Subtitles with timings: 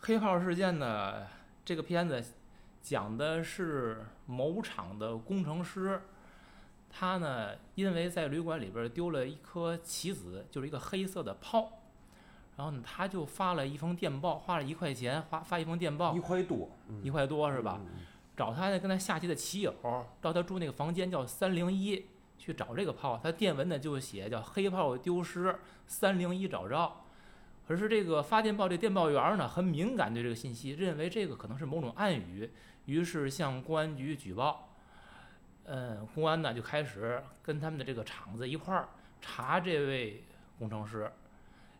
[0.00, 1.28] 黑炮事件呢，
[1.64, 2.20] 这个片子
[2.82, 6.02] 讲的是某厂的工程师，
[6.88, 11.82] 他呢因为在旅馆里边丢了一颗棋子，就是一个黑色的炮，
[12.56, 17.80] 然后呢他就发了一封电报，花了一块钱发发一封电报一，块多，嗯一块多是吧？？
[18.40, 19.74] 找他那跟他下棋的棋友，
[20.18, 22.06] 到他住那个房间叫三零一
[22.38, 23.20] 去找这个炮。
[23.22, 25.54] 他电文呢就写叫黑炮丢失，
[25.86, 27.04] 三零一找着。
[27.68, 32.50] 可是这个发电报这电报员呢很敏感对这个信息，认为这个可能是某种暗语，
[32.86, 34.70] 于是向公安局举报。
[35.64, 38.88] 嗯，公安呢就开始跟他们的这个厂子一块儿
[39.20, 40.24] 查这位
[40.58, 41.12] 工程师，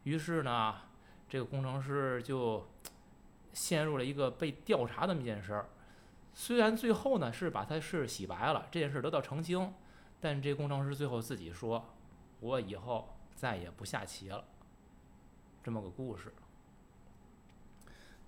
[0.03, 0.75] 于是呢，
[1.27, 2.69] 这个工程师就
[3.55, 5.67] 陷入了一个被调查的这么一件事儿。
[6.41, 9.75] 虽然最后呢是把他是洗白了，这件事得到澄清，
[10.23, 11.85] 但这工程师最后自己说
[12.41, 14.43] ：“我以后再也不下棋了。”
[15.63, 16.33] 这么个故事。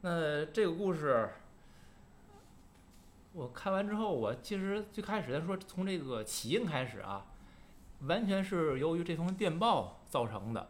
[0.03, 1.31] 那这个故事
[3.33, 7.25] 我看完之后，我其实最开始咱说从这个起因开始啊，
[8.01, 10.69] 完全是由于这封电报造成的，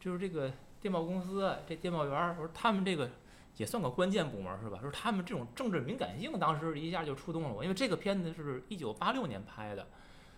[0.00, 3.10] 就是这个电报公司这电报员，我说他们这个
[3.56, 4.78] 也算个关键部门是吧？
[4.82, 9.86] 就是他们这种政治敏感性，当时一下就触动了我，因为这个片子是一九八六年拍的，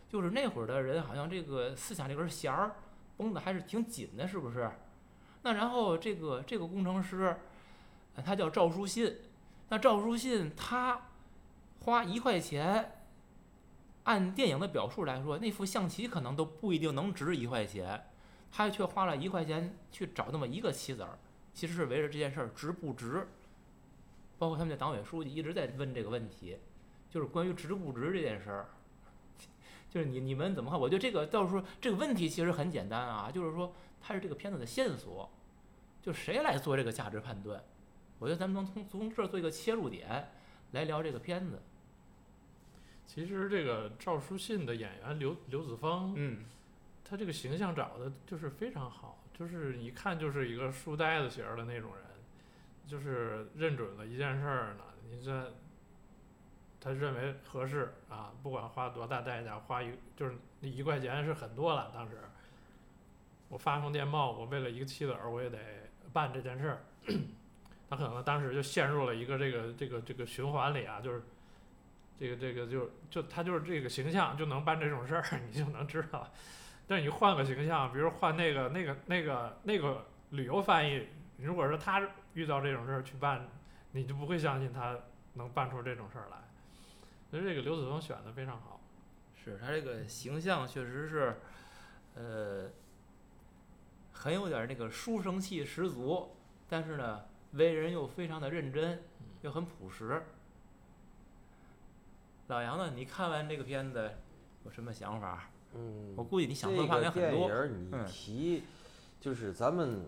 [0.08, 2.76] 就是那会儿的人好像这个思想这根弦儿
[3.16, 4.70] 绷得还是挺紧的，是不是？
[5.42, 7.36] 那然后这个这个工程师，
[8.24, 9.16] 他叫赵书信，
[9.68, 11.00] 那赵书信他
[11.80, 13.00] 花一块钱，
[14.04, 18.08] 按电影的表述来说，那副象棋可能都不一定能值一块钱，
[18.52, 21.18] 他却花了一块钱去找那么一个棋子儿，
[21.56, 23.26] 其实是围着这件事儿值不值，
[24.38, 26.58] 包括他们的党委书记一直在问这个问题，
[27.10, 28.68] 就是关于值不值这件事儿。
[29.88, 30.78] 就是你你们怎么看？
[30.78, 35.30] 我觉得这个到时候这个问题其实很简单啊，就是说它是这个片子的线索，
[36.02, 37.64] 就谁来做这个价值判断？
[38.18, 40.28] 我觉得咱们能从从这儿做一个切入点
[40.72, 41.62] 来聊这个片子。
[43.06, 46.44] 其实这个赵书信的演员刘刘子峰，嗯
[47.02, 52.04] 他这个形象找的就是非常好，就是一看就是一个书呆子型的那种人，
[52.86, 55.52] 就是认准了一件事儿呢，你这
[56.80, 62.16] 他认为合适啊，不管花多大代价，花一就是那一块钱是很多了，当时
[63.48, 65.58] 我发封电报，我为了一个棋子儿，我也得
[66.12, 66.80] 办这件事儿。
[67.88, 71.22] 他可能当时就陷入了一个这个这个这个循环里啊，就是
[72.18, 76.28] 这个这个就就他就是这个形象就能办这种事儿， 你就能知道。
[76.86, 81.08] 但是你换个形象，比如换那个那个那个那个旅游翻译，
[81.38, 82.00] 如果说他
[82.34, 83.48] 遇到这种事儿去办，
[83.92, 84.98] 你就不会相信他
[85.34, 86.36] 能办出这种事儿来。
[87.30, 88.80] 所以这个刘子峰选的非常好。
[89.34, 91.40] 是他这个形象确实是，
[92.14, 92.68] 呃，
[94.12, 96.36] 很有点那个书生气十足，
[96.68, 99.02] 但是呢，为人又非常的认真，
[99.42, 100.22] 又很朴实。
[102.48, 102.92] 老杨呢？
[102.94, 104.16] 你看完这个片子
[104.64, 105.48] 有什么想法？
[105.74, 107.48] 嗯，我估计你想说这的话应该个很多。
[107.48, 108.62] 电影你嗯提，
[109.20, 110.00] 就是咱们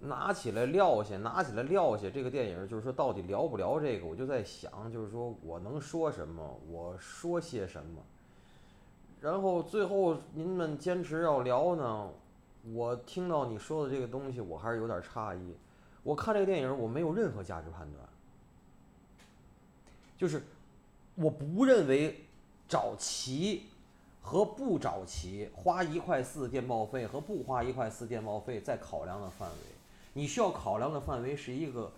[0.00, 8.02] 拿起来撂下，拿起来撂下这个电影，就是说到底聊不聊这个，我就在想，就是说我能说什么，我说些什么。
[9.20, 12.08] 然后最后您们坚持要聊呢，
[12.72, 15.54] 我听到你说的这个东西，我还是有点诧异。
[16.02, 18.08] 我看这个电影，我没有任何价值判断，
[20.16, 20.42] 就是
[21.14, 22.24] 我不认为
[22.66, 23.64] 找齐
[24.20, 29.56] 和不找齐，花一块四电报费和不花一块四电报费在考量的范围，
[30.12, 31.92] 你需要考量的范围是一个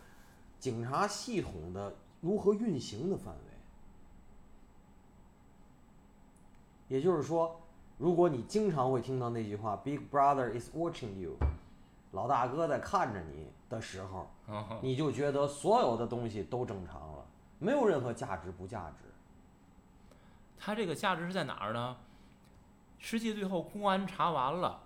[0.59, 3.41] 警察系统的如何运行的范围。
[6.89, 7.61] 也就是说，
[7.99, 11.37] 如果你经常会听到那句话 “Big Brother is watching you”，
[12.13, 17.27] 老大哥在看着你的时候，嗯你就觉得所有的东西都正常了，
[17.59, 19.07] 没有任何价值不价值。
[20.59, 21.97] 它这个价值是在哪儿呢？
[23.05, 24.85] 实际最后公安查完了，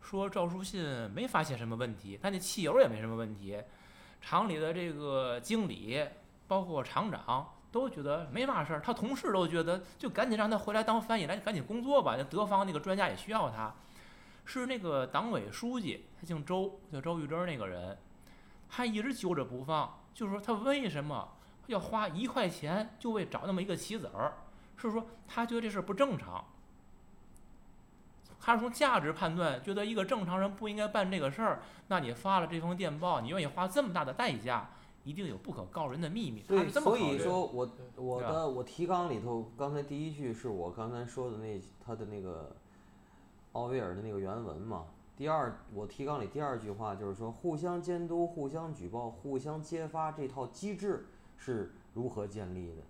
[0.00, 0.82] 说赵书信
[1.14, 3.62] 没发现什么问题，他那汽油也没什么问题，
[4.22, 6.02] 厂里的这个经理
[6.46, 12.14] 包括厂长都觉得没嘛事儿，他同事都觉得就赶紧让他回来当翻译来，赶紧工作吧。
[12.16, 13.74] 那德方那个专家也需要他，
[14.46, 17.98] 是那个党委书记，他姓周，叫周玉珍那个人，
[18.66, 21.28] 他一直揪着不放，就是说他为什么
[21.66, 24.32] 要花一块钱就为找那么一个棋子儿？
[24.78, 26.42] 是说他觉得这事儿不正常，
[28.48, 31.60] 他是从价值判断，觉得一个正常人不应该办这个事儿。
[31.88, 34.70] 那你发了这封电报，你愿意花这么大的代价，
[35.04, 36.40] 一定有不可告人的秘密。
[36.48, 42.56] 对，这么考所以说我我的我提纲里头，刚才第一句是我刚才说的那他的那个
[43.52, 44.86] 奥威尔的那个原文嘛。
[45.14, 51.06] 第二，我提纲里第二句话就是说，互相监督、互相举报、互相揭发这套机制
[51.36, 52.82] 是如何建立的？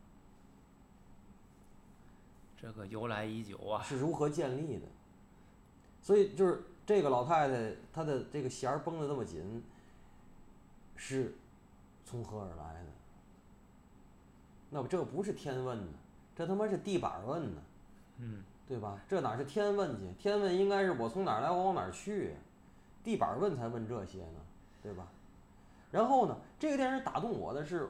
[2.62, 4.86] 这个由来已久啊，是如何建立的？
[6.08, 9.62] 所以就是这个老太太她的这个弦儿绷得那么紧，
[10.96, 11.34] 是
[12.02, 12.86] 从何而来的？
[14.70, 15.92] 那不这不是天问呢，
[16.34, 17.60] 这他妈是地板问呢，
[18.20, 18.98] 嗯，对吧？
[19.06, 20.10] 这哪是天问去？
[20.18, 22.34] 天问应该是我从哪儿来我往哪儿去，
[23.04, 24.40] 地板问才问这些呢，
[24.82, 25.06] 对吧？
[25.90, 27.86] 然后呢，这个电影打动我的是，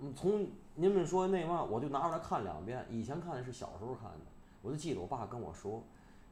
[0.00, 0.44] 嗯，从
[0.74, 2.84] 您们说那嘛，我就拿出来看两遍。
[2.90, 4.26] 以前看的是小时候看的，
[4.60, 5.80] 我就记得我爸跟我说，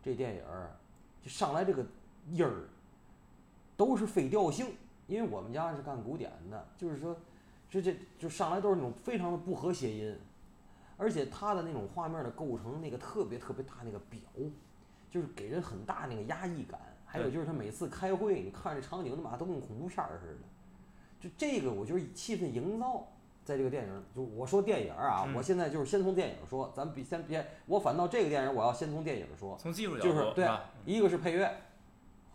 [0.02, 0.76] 这电影儿
[1.26, 1.84] 就上来这个
[2.31, 2.69] 音儿
[3.76, 4.69] 都是非调性，
[5.08, 7.17] 因为我们家是干古典的，就是说，
[7.69, 10.17] 这这就上来都是那种非常的不和谐音，
[10.96, 14.20] 而且它的那种画面的构成，那个特别特别大那个表，
[15.11, 16.81] 就是给人很大那个压抑感。
[17.05, 20.46] 还有就是他每次开会，你看这场景，他妈都跟恐怖片儿似的。
[21.19, 23.05] 就这个，我觉得气氛营造
[23.47, 30.65] 在这个电影，就我说电影啊，嗯我现在就是先从电影说，咱比先别，我反倒这个电影我要先从电影说，从技术角度就是对吧？
[30.85, 31.49] 一个是配乐，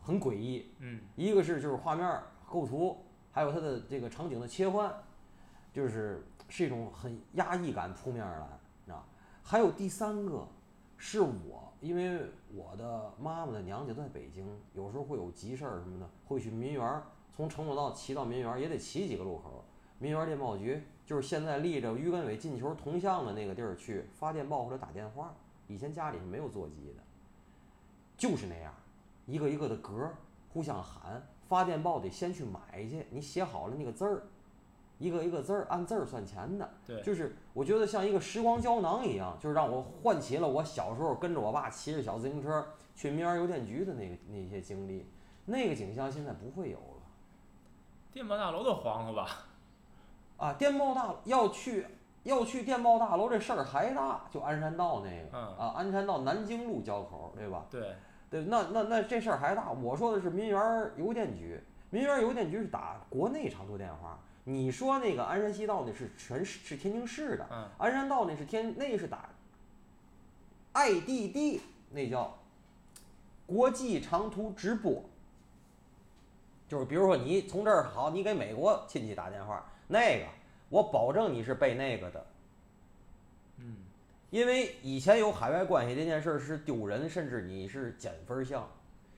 [0.01, 2.97] 很诡异，嗯，一个是就是画面儿构图，
[3.29, 4.89] 还有它的这个场景的切换，
[5.73, 8.47] 就是是一种很压抑感扑面而来，
[8.85, 9.05] 你知道？
[9.43, 10.47] 还有第三个
[10.95, 12.21] 是我，因为
[12.55, 17.03] 我的妈妈的娘家在北京，有时候会有急事儿什么的，会去民园儿，
[17.35, 19.59] 从城楼道骑到民园儿也得骑几个路口儿。
[19.99, 20.81] 民园儿电报局
[21.11, 25.35] 就是现在立着于根伟进球铜像的那个地儿去发电报或者打电话，
[25.67, 27.03] 以前家里是没有座机的，
[28.15, 28.73] 就是那样，
[29.25, 30.15] 一个一个的格儿
[30.53, 34.23] 互相喊，发电报得先去买去，你写好了那个字儿，
[34.99, 36.69] 一个一个字儿按字儿算钱的。
[36.87, 42.65] 对，就是我觉得像一个时光胶囊一样，就是让我唤起了我小时候跟着我爸骑着小自行车
[42.95, 45.05] 去民园邮电局的那个那些经历，
[45.43, 47.03] 那个景象现在不会有了
[48.13, 49.47] 电报大楼都黄了吧？
[50.41, 50.53] 啊！
[50.53, 51.85] 电报大要去
[52.23, 57.65] 要去电报大楼这事儿还大，就鞍山道那个、嗯啊，鞍山道南京路交口对吧？
[57.69, 57.95] 对，
[58.27, 59.71] 对，那那那这事儿还大。
[59.71, 61.61] 我说的是民园邮电局，
[61.91, 64.17] 民园邮电局是打国内长途电话。
[64.43, 69.29] 你说那个鞍山西道那是全市是天津市的，嗯，鞍山道那是天那是打
[70.73, 71.59] IDD，
[71.91, 72.35] 那叫
[73.45, 75.03] 国际长途直播。
[76.67, 80.25] 就是比如说你从这儿好，你给美国亲戚打电话，那个
[80.69, 82.25] 我保证你是背那个的，
[83.57, 83.75] 嗯，
[84.29, 88.67] 因为以前有海外关系这件事儿是丢人，甚至你是减分项。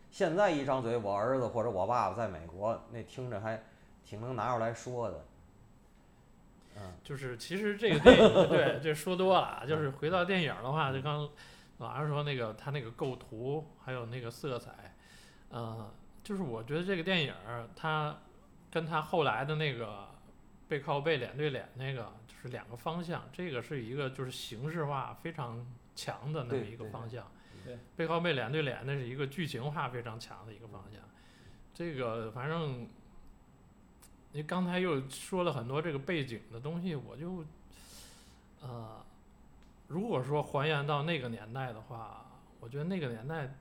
[0.09, 3.61] 现在一张嘴，我儿子或者我爸爸在美国，那听着还
[4.03, 5.25] 挺能拿出来说的。
[6.75, 9.65] 嗯，就是其实这个电影， 对，这说多了啊。
[9.65, 11.29] 就是回到电影的话，就刚
[11.77, 14.71] 老师说那个他那个构图，还有那个色彩，
[15.49, 15.91] 呃，
[16.23, 18.15] 就是我觉得这个电影儿它
[18.71, 20.07] 跟他后来的那个
[20.73, 27.31] 背靠背脸对脸那个就是两个方向，这个是一个就是形式化非常强的那么一个方向。
[27.63, 30.99] 对，背靠背脸对脸那是一个剧情化非常强的一个方向。
[31.75, 32.87] 这个反正
[34.31, 37.45] 你刚才又说了很多这个背景的东西，我就
[38.59, 38.99] 呃，
[39.87, 42.25] 如果说还原到那个年代的话，
[42.59, 43.55] 我觉得那个年代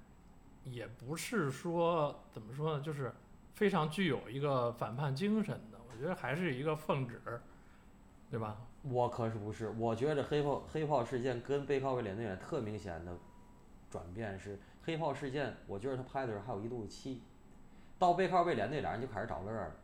[0.64, 3.12] 也不是说怎么说呢，就是
[3.54, 5.78] 非常具有一个反叛精神的。
[6.02, 7.22] 我觉得还是一个奉旨，
[8.28, 8.56] 对吧？
[8.82, 13.16] 我可是不是，我觉得黑炮黑炮事件跟背靠背脸对脸特明显的
[13.88, 17.22] 转变是，黑炮事件，我觉得他拍的时候还有一肚子气，
[18.00, 19.74] 到背靠背脸对脸就开始找乐儿了，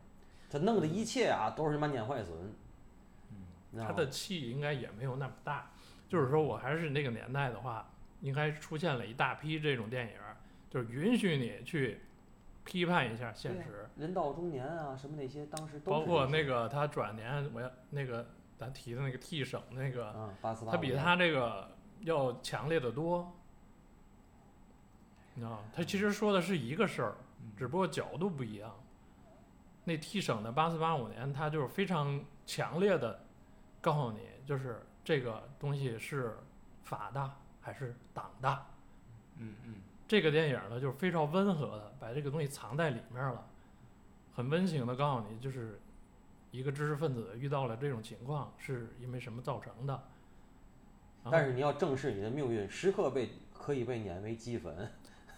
[0.49, 2.53] 他弄的一切啊都是他妈拈坏损。
[3.71, 5.71] 你知道吗他的气应该也没有那么大。
[6.09, 10.15] 就是说我还是那个年代的话，应该出现了一大批这种电影，
[10.69, 12.01] 就是允许你去
[12.69, 18.23] 批判一下现实，人到中年啊，什么那些，当时都包括那个他转年，我要那个
[18.59, 21.67] 咱提的那个替省那个，啊，八四八他比他这个
[22.01, 23.35] 要强烈的多。
[25.33, 28.71] 你知道吗，他其实说的是一个事儿，嗯只不过角度不一样。
[29.83, 33.19] 那替省的八四八五年，他就是非常强烈的
[33.81, 36.37] 告诉你，就是这个东西是
[36.83, 38.63] 法大还是党大。
[39.37, 39.75] 嗯嗯，
[40.09, 43.47] 这个电影呢，就是非常温和的把这个东西藏在里面了，
[44.33, 45.79] 很温情的告诉你，就是
[46.49, 50.03] 一个知识分子遇到了这种情况是因为什么造成的。
[51.29, 54.91] 但是你要正视你的命运，时刻被可以被碾为齑粉。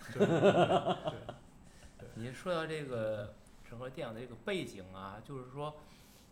[0.13, 3.33] 对对你 说到这个
[3.69, 5.75] 整个电影的这个背景啊，就是说，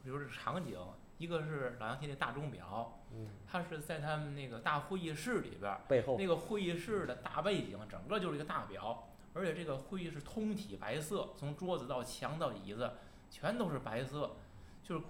[0.02, 0.80] 比如这场景，
[1.20, 12.94] 一个是老杨提那大钟表，嗯，它是在他们那个大会议室里边儿，背后那个会议室的大背景，整个就是一个大表，而且这个会议室通体白色，从桌子到墙到椅子
[13.30, 14.38] 全都是白色，
[14.82, 15.04] 就是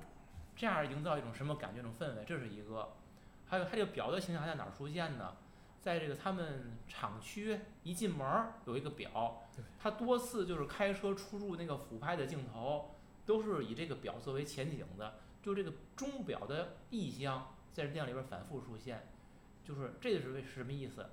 [0.55, 2.95] 这样营造一种什么感觉、一种氛围，这是一个。
[3.45, 5.35] 还有它这个表的形象还在哪儿出现呢？
[5.81, 9.47] 在这个他们厂区一进门儿有一个表
[9.79, 19.07] 他，多次就是开车出入那个俯拍的镜头，都是以这个表作为前景的，就这个钟表的意象在这电影里边反复出现，
[19.63, 21.05] 就是这个是为是什么意思？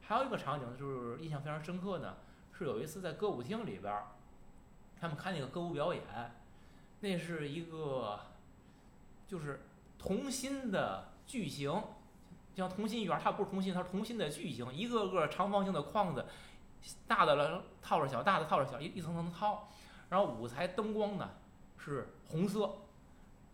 [0.00, 2.18] 还有一个场景就是印象非常深刻的，
[2.52, 4.02] 是有一次在歌舞厅里边，
[5.00, 6.02] 他们看那个歌舞表演，
[7.00, 8.18] 那是一个
[9.26, 9.62] 就是
[9.98, 11.82] 同心的巨型，
[12.54, 16.26] 像同心圆，它不是同心，它是同心的巨型，一个个长方形的框子，
[17.06, 19.68] 大的了套着小，大的套着小，一一层层套。
[20.10, 21.30] 然后舞台灯光呢
[21.78, 22.70] 是红色，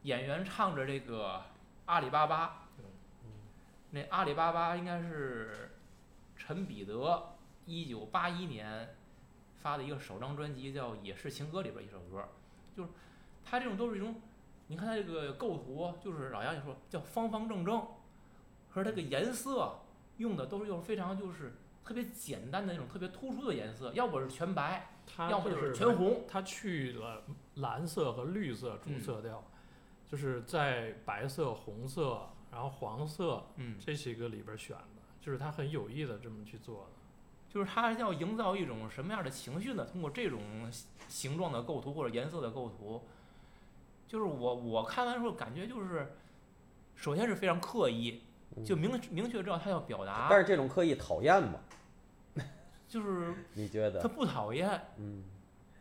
[0.02, 1.43] 演员唱着这个
[1.87, 2.69] 阿里巴巴，
[3.90, 5.71] 那阿里巴巴应该是
[6.37, 7.37] 陈彼得
[7.67, 8.95] 一九八一年
[9.57, 12.28] 发的一个首张专辑，叫《也是情歌》里边一首歌，
[12.76, 12.90] 就是
[13.45, 14.21] 他这种都是一种，
[14.69, 17.87] 你看他这个构图，就是老杨也说叫方方正正，
[18.71, 19.81] 和这个颜色
[20.19, 26.25] 用的都是又非常就是特别简单的那种特别突出的颜色，要不是全白，它要不就是全红。
[26.28, 27.25] 他去了
[27.57, 29.43] 蓝色和绿色主色调，
[30.11, 36.91] 就是在白色、红色，然后黄色嗯，这几个里边选的，就是他很有意的这么去做的。
[37.50, 39.85] 就是他要营造一种什么样的情绪呢？
[39.85, 40.41] 通过这种
[41.09, 43.03] 形状的构图或者颜色的构图，
[44.07, 46.15] 就是我我看完之后感觉就是，
[46.95, 48.23] 首先是非常刻意，
[48.65, 51.61] 就明明确知道他要表达，但是这种刻意讨厌吗？
[52.87, 54.00] 就是 你觉得？
[54.00, 55.25] 他不讨厌，嗯，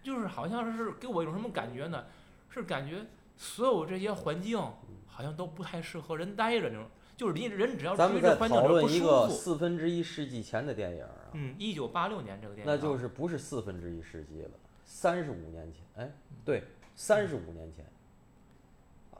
[0.02, 2.06] 就是好像是给我一种什么感觉呢？
[2.50, 3.06] 是感觉
[3.38, 4.60] 所有这些环境
[5.06, 9.29] 好像都不太适合人待着那种，就是离人只要咱们在处于这环境讨里不舒论一个。
[9.29, 14.51] 四分之一世纪前的电影啊，嗯，一九八六年这个电影，那就是不是四分之一世纪了，
[14.84, 16.12] 三十五年前，哎，
[16.44, 16.63] 对，
[16.96, 17.86] 三十五年前，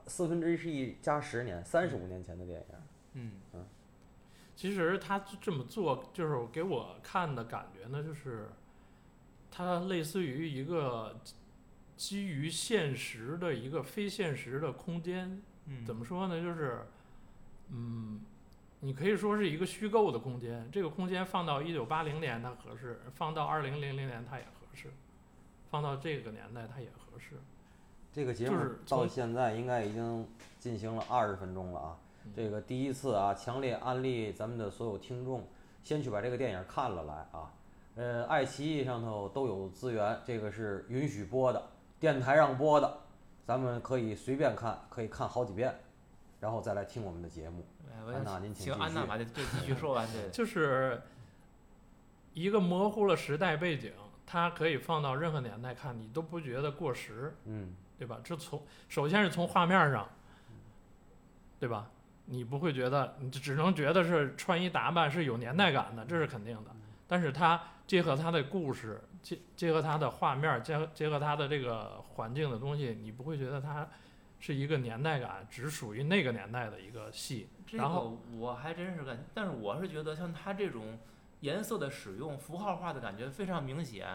[0.06, 2.66] 四分之一世纪加十年，三十五年前的电影。
[3.14, 3.32] 嗯
[4.54, 8.50] 其实他这么做，就是给我看的感觉呢，就是
[9.52, 11.16] 它类似于一个
[11.98, 15.42] 基于现实的一个非现实的空间。
[15.66, 16.40] 嗯，怎么说呢？
[16.40, 16.86] 就是，
[17.70, 18.20] 嗯，
[18.80, 20.66] 你可以说是一个虚构的空间。
[20.72, 24.90] 这个空间放到一九八零年它合适，放到二零零零年它也合适，
[25.70, 27.34] 放到这个年代它也合适。
[28.12, 28.56] 这个节目
[28.88, 30.26] 到现在应该已经
[30.58, 31.98] 进行了二十分钟了啊。
[32.34, 35.46] 这个第一次啊，强烈安利咱们的所有听众
[35.82, 37.52] 先去把这个电影看了来啊。
[37.96, 41.62] 呃，爱奇艺上头都有资源，这个是允许播的，
[42.00, 42.98] 电台上播的，
[43.44, 45.74] 咱们可以随便看，可以看好几遍，
[46.40, 47.66] 然后再来听我们的节目。
[47.90, 51.02] 哎我安娜您请请继续安娜把这这继续说完，对， 就是
[52.32, 53.92] 一个模糊了时代背景，
[54.24, 58.20] 它可以放到任何年代看，你都不觉得过时，嗯，对吧？
[58.22, 60.08] 这从首先是从画面上，
[61.58, 61.90] 对吧？
[62.26, 66.70] 你不会觉得，你只能觉得是穿衣打扮是有年代感的，这是肯定的。
[67.08, 73.88] 但是它结合他的故事，结结合他的画面，结合结合他的这个环境的东西，你不会觉得它
[74.38, 77.48] 是一个年代感，只属于那个年代的一个戏。
[77.66, 80.98] 这个然后我还真是感，但是我是觉得像他这种
[81.40, 84.06] 颜色的使用、符号化的感觉非常明显。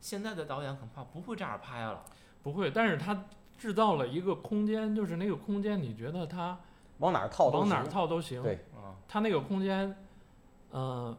[0.00, 2.04] 现在的导演恐怕不会这样拍了。
[2.42, 3.24] 不会，但是他
[3.56, 6.58] 制造了一个空间，就是那个空间，你觉得他
[6.98, 8.42] 往哪儿套都往哪儿行套都行。
[8.42, 9.96] 对嗯，它那个空间，
[10.72, 11.16] 嗯、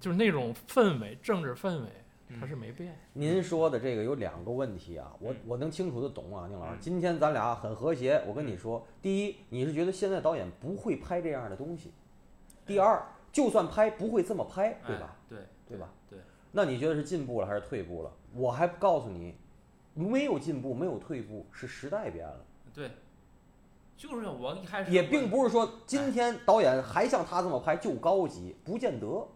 [0.00, 1.88] 就是那种氛围，政治氛围，
[2.40, 2.94] 它嗯是没变。
[3.12, 6.78] 您说的这个有两个问题啊，我嗯我能清楚的懂啊，宁老师嗯。
[6.80, 11.90] 今天咱俩很和谐，我跟你说，第一，你是觉得现在导演不会拍这样的东西；
[12.66, 15.16] 第二，就算拍，不会这么拍，对吧？
[15.16, 15.16] 哎？
[15.28, 15.88] 对对吧？
[16.10, 16.18] 对，
[16.52, 18.12] 那你觉得是进步了还是退步了？
[18.34, 19.34] 我还告诉你，
[19.94, 22.44] 没有进步，没有退步，是时代变了。
[22.74, 22.90] 对，
[23.96, 29.26] 就是我一开始也并不是说今天导演还像他这么拍就高级，不见得。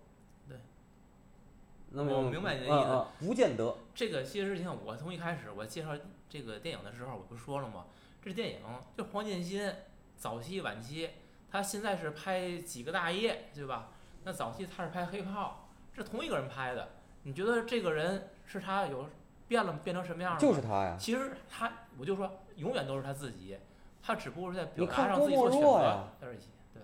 [1.93, 3.77] 我明明白你的意思嗯嗯，不见得。
[3.95, 5.91] 这个其实你看，我从一开始我介绍
[6.29, 7.87] 这个电影的时候，我不说了吗？
[8.23, 8.59] 这电影
[8.97, 9.73] 就黄建新
[10.17, 11.09] 早期晚期，
[11.51, 13.91] 他现在是拍几个大业，对吧？
[14.25, 16.89] 那早期他是拍黑炮，这同一个人拍的。
[17.23, 19.09] 你觉得这个人是他有
[19.47, 20.41] 变了变成什么样了吗？
[20.41, 20.97] 就是他呀。
[20.99, 23.57] 其实他，我就说永远都是他自己，
[24.03, 26.39] 他只不过是在表达上自己郭做选择而已。
[26.75, 26.83] 对，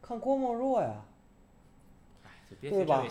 [0.00, 1.02] 看郭沫若呀，
[2.60, 3.02] 对吧。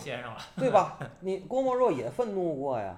[0.55, 0.97] 对吧？
[1.21, 2.97] 你郭沫若也愤怒过呀，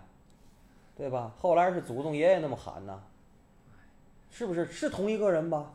[0.96, 1.32] 对吧？
[1.40, 3.00] 后来是祖宗爷爷那么喊呐，
[4.30, 5.74] 是不是是同一个人吧？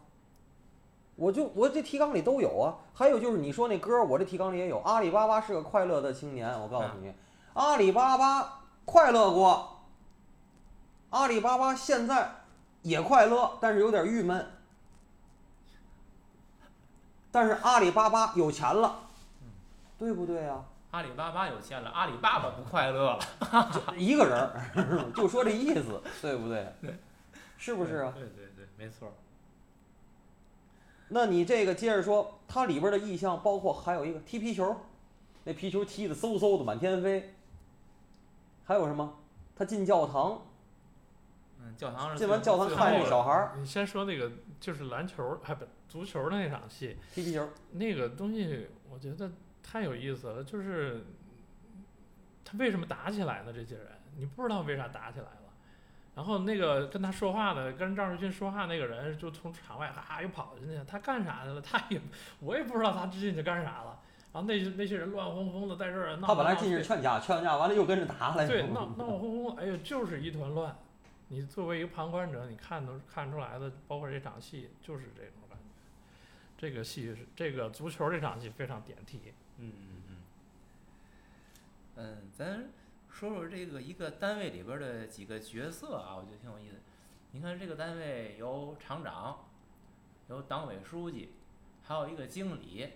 [1.16, 2.78] 我就我这提纲里都有啊。
[2.94, 4.78] 还有就是你说那歌，我这提纲里也有。
[4.80, 7.12] 阿里巴巴是个快乐的青年，我告诉你，
[7.54, 9.80] 阿里巴巴快乐过，
[11.10, 12.30] 阿里巴巴现在
[12.82, 14.46] 也快乐，但是有点郁闷。
[17.30, 19.08] 但是阿里巴巴有钱了，
[20.02, 20.64] 对不对啊？
[20.90, 23.18] 阿里巴巴有钱了，阿里巴巴不快乐了，
[23.96, 26.74] 一个人儿， 就说这意思，对不对？
[26.80, 26.96] 对，
[27.56, 28.12] 是不是啊？
[28.16, 29.14] 对对对，没错。
[31.10, 34.76] 那你这个接着说，它里边儿的意象包括还有一个踢皮球，
[35.44, 37.32] 那皮球踢的嗖嗖的满天飞。
[38.64, 39.18] 还有什么？
[39.54, 40.42] 他进教堂，
[41.60, 49.30] 嗯，教堂是进完教堂看后这小孩儿你先说那个就是篮球，还不足球的那场戏，踢皮球，那个东西我觉得
[49.62, 51.04] 太有意思了，就是
[52.44, 53.52] 他为什么打起来呢？
[53.52, 55.38] 这些人你不知道为啥打起来了。
[56.14, 61.60] 然后那个跟他说话的，跟赵世军说话那个人就从场外哈又跑进去，他干啥去了？
[61.62, 61.98] 他也
[62.40, 63.98] 我也不知道他进去干啥了。
[64.32, 68.46] 然后那那些人乱哄哄的在这儿闹，他本来进去劝架，劝架完了又跟着打来。
[68.46, 70.76] 对，闹闹哄哄，哎呀，就是一团乱。
[71.28, 75.64] 你作为一个旁观者，你看都看出来的，包括这场戏就是这种感觉。
[76.58, 79.32] 这个戏是这个足球这场戏非常点题。
[79.58, 80.16] 嗯嗯嗯。
[81.94, 82.70] 嗯，咱
[83.10, 86.76] 说说这个一个单位里边儿的几个角色啊，我觉得挺有意思。
[87.32, 89.46] 你看这个单位有厂长，
[90.28, 91.34] 有党委书记，
[91.82, 92.92] 还有一个经理，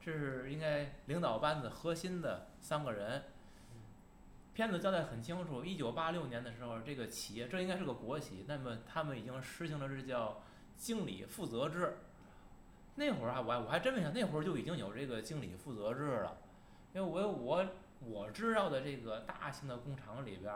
[0.00, 3.24] 这是应该领导班子核心的三个人。
[4.54, 10.42] 片子交代很清楚，一九八六年的时候，这个企业这应该是个国企，那么他们已经实行了这叫
[10.76, 11.98] 经理负责制。
[12.96, 16.38] 那会儿啊，我还我还真没想，那会儿就已经有这个经理负责制了。
[16.94, 17.66] 因为我我
[18.00, 20.52] 我知道的这个大型的工厂里边，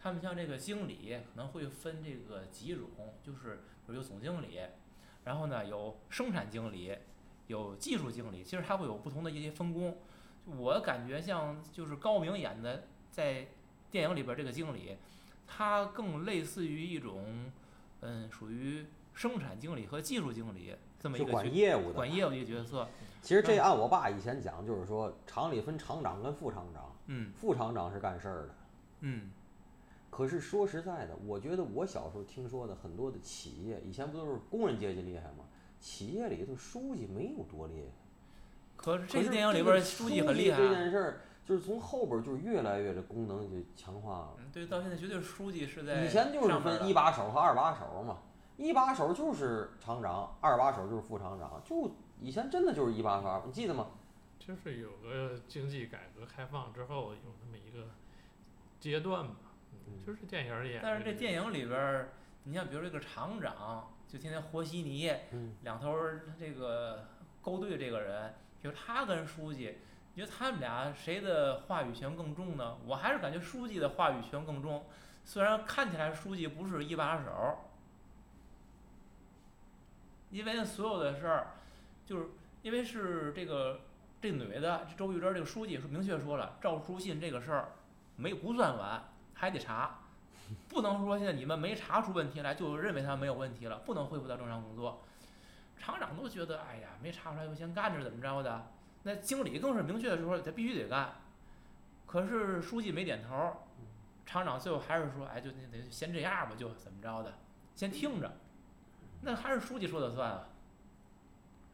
[0.00, 2.88] 他们像这个经理可能会分这个几种，
[3.22, 4.58] 就是比如有总经理，
[5.24, 6.96] 然后呢有生产经理，
[7.46, 9.96] 有技术经理，其实他会有不同的一些分工。
[10.46, 13.46] 我感觉像就是高明演的在
[13.92, 14.96] 电影里边这个经理，
[15.46, 17.52] 他更类似于一种
[18.00, 21.94] 嗯属于生产经理和技术经理这么一就个管业务的。
[21.94, 22.86] 管业务的一个角色。
[23.22, 28.54] 其实这按我爸以前讲，就是说厂里分厂长跟副厂长，嗯副厂长是干事儿的。
[29.00, 29.32] 嗯
[30.10, 35.44] 可是说实在的，我觉得我小时候听说的很多的企业，以前不都是工人阶级厉害吗？
[35.78, 37.88] 企业里头书记没有多厉害。
[38.76, 40.74] 可是这个电影里边书记很厉害这啊。
[40.74, 44.28] 件事儿，就是从后边儿就是越来越这功能就强化了。
[44.38, 48.18] 嗯，对，到现在绝对书记是在以前就是分一把手和二把手嘛，
[48.60, 53.86] 一把手就是厂长，二把手就是副厂长，就以前真的就是一把手，你记得吗？
[54.38, 57.88] 就是有个经济改革开放之后有那么一个
[58.78, 59.34] 阶段吧，
[59.72, 62.12] 嗯嗯就是电影里演但是这电影里边儿，
[62.44, 67.06] 你像比如这个厂长，就天天和稀泥，嗯，两头儿这个
[67.40, 69.78] 勾兑这个人，比如他跟书记，
[70.12, 72.76] 你觉得他们俩谁的话语权更重呢？
[72.86, 74.84] 我还是感觉书记的话语权更重，
[75.24, 77.56] 虽然看起来书记不是一把手儿，
[80.30, 81.48] 因为所有的事儿，
[82.06, 82.28] 就是
[82.62, 83.80] 因为是这个
[84.20, 87.72] 这女的这周玉珍这个书记是明确说了，赵书信这个事儿
[88.16, 89.02] 没不算完，
[89.34, 89.98] 还得查，
[90.68, 95.02] 不能说现在你们没查出问题来就认为他没有问题了，不能恢复到正常工作。
[95.78, 98.70] 厂长都觉得，哎呀，没查出来就先干着怎么着的？
[99.02, 101.14] 那经理更是明确的说，他必须得干。
[102.06, 103.56] 可是书记没点头儿，
[104.26, 107.32] 厂长最后还是说，哎，就那得先这样吧，就怎么着的，
[107.74, 108.30] 先听着。
[109.22, 110.48] 那还是书记说的算啊，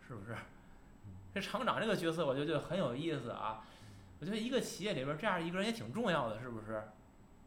[0.06, 0.36] 是不是？
[1.34, 3.64] 这厂长这个角色，我觉得就很有意思啊。
[4.18, 6.82] 我觉得一个企业里边儿这样一个人也挺重要的，是不是？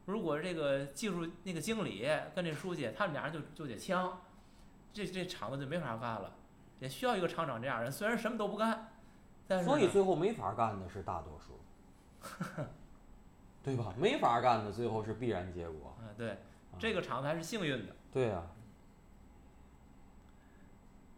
[0.06, 4.22] 如果这个技术那个经理跟这书记，他们俩人就就得呛，
[4.94, 6.36] 这这厂子就没法干了。
[6.80, 8.92] 也需要一个厂长这样人，虽然什么都不干，
[9.48, 11.60] 但是所以最后没法干的是大多数，
[13.62, 13.94] 对吧？
[13.98, 15.98] 没法干的最后是必然结果。
[16.02, 17.96] 嗯，对，啊这个厂子还是幸运的。
[18.14, 18.42] 对呀、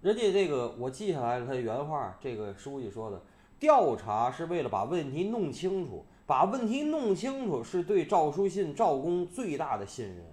[0.02, 3.22] 人家这个我记下来了，他的原话，这个书记说的，
[3.60, 10.26] 调查是为了把问题弄清楚，把问题弄清楚是对赵书信、赵公最大的信任。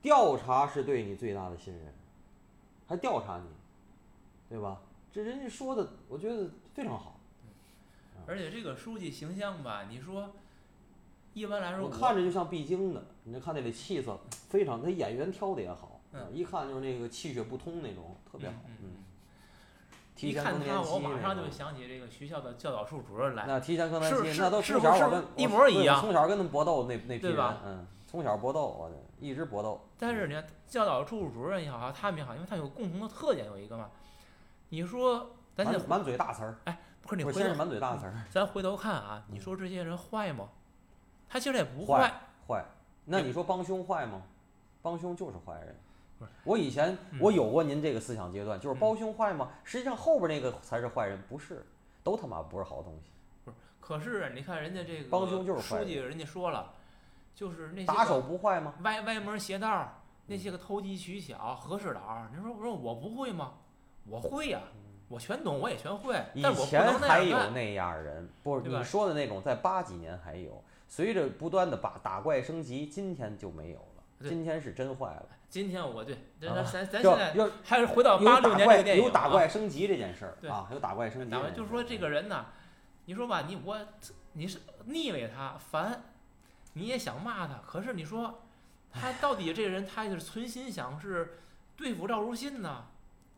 [0.00, 1.92] 调查是对你最大的信任，
[2.86, 3.44] 还调查你，
[4.48, 4.80] 对吧？
[5.12, 7.18] 这人家说的，我觉得非常好。
[8.24, 10.30] 而且这个书记形象吧，你说，
[11.34, 18.56] 一般来说我看着就像必经的，你这看那里气色非常，他演员挑的也好，嗯一看就是那个气血不通那种，特别好。
[18.82, 19.04] 嗯
[20.20, 23.44] 一看更年期我马上就想起这个学校的教导处主任来。
[23.46, 29.80] 那提前更年是期，那都从小我跟一模一样从小跟他们搏斗那那批人，嗯，从小搏斗，我的一直搏斗。
[29.96, 33.88] 但是你看教导处主任也好，他们也好，因为他有共同的特点，有一个嘛。
[34.70, 40.48] 你说，咱现满满嘴大词儿，哎不是你回头满嘴大词儿，咱回头看啊，你嗯说这些人坏吗？
[41.28, 42.12] 他其实也不坏
[42.48, 42.64] 坏，
[43.04, 44.20] 那你说帮凶坏吗？
[44.82, 45.76] 帮凶就是坏人。
[46.44, 49.50] 我以前嗯我有过您这个思想阶段，就是嗯帮凶坏吗？
[49.64, 51.64] 实际上后边那个才是坏人，不是，
[52.02, 53.10] 都他妈不是好东西。
[53.44, 56.74] 不是可是你看人家这个帮凶就是坏书记，人家说了，
[57.34, 58.74] 就是那些打手不坏吗？
[58.82, 59.92] 歪歪门邪道儿，
[60.26, 63.54] 那些个投机取巧、和事佬儿，你说我说我不会吗？
[64.04, 64.60] 我会呀、
[65.08, 67.22] 我全懂，我也全会，以前还。
[67.22, 74.28] 有那样人，不是你说的那种，在八几年还有，随着不断的把打怪升级，今天就没有了。
[74.28, 75.26] 今天是真坏了。
[75.48, 82.46] 今天我对，咱啊咱咱现在要还是回到八六年这个电影、啊，有打怪升级这件事儿对啊，有打怪升级就是说这个人呢，
[83.06, 83.78] 你说吧，你我
[84.34, 86.02] 你是腻歪他烦，
[86.74, 88.42] 你也想骂他，可是你说
[88.92, 91.38] 他到底这个人他是存心想是
[91.76, 92.84] 对付赵如信呢，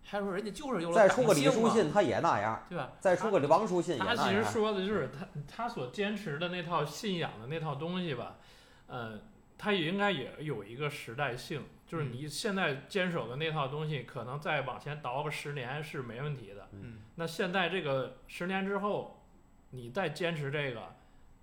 [0.04, 2.90] 还是说人家就是有了再出个李书信，他也那样；对吧？
[2.98, 4.42] 再出个王书信也他其实。
[4.42, 8.36] 说的就是他他所坚持的那套信仰的那套东西吧，
[8.88, 9.20] 呃，
[9.56, 16.68] 他也应该也有一个时代性，就是嗯你现在坚守的那套东西，可能再往前倒个十年是没问题的。
[16.70, 19.24] 嗯，那现在这个十年之后，
[19.70, 20.80] 你再坚持这个，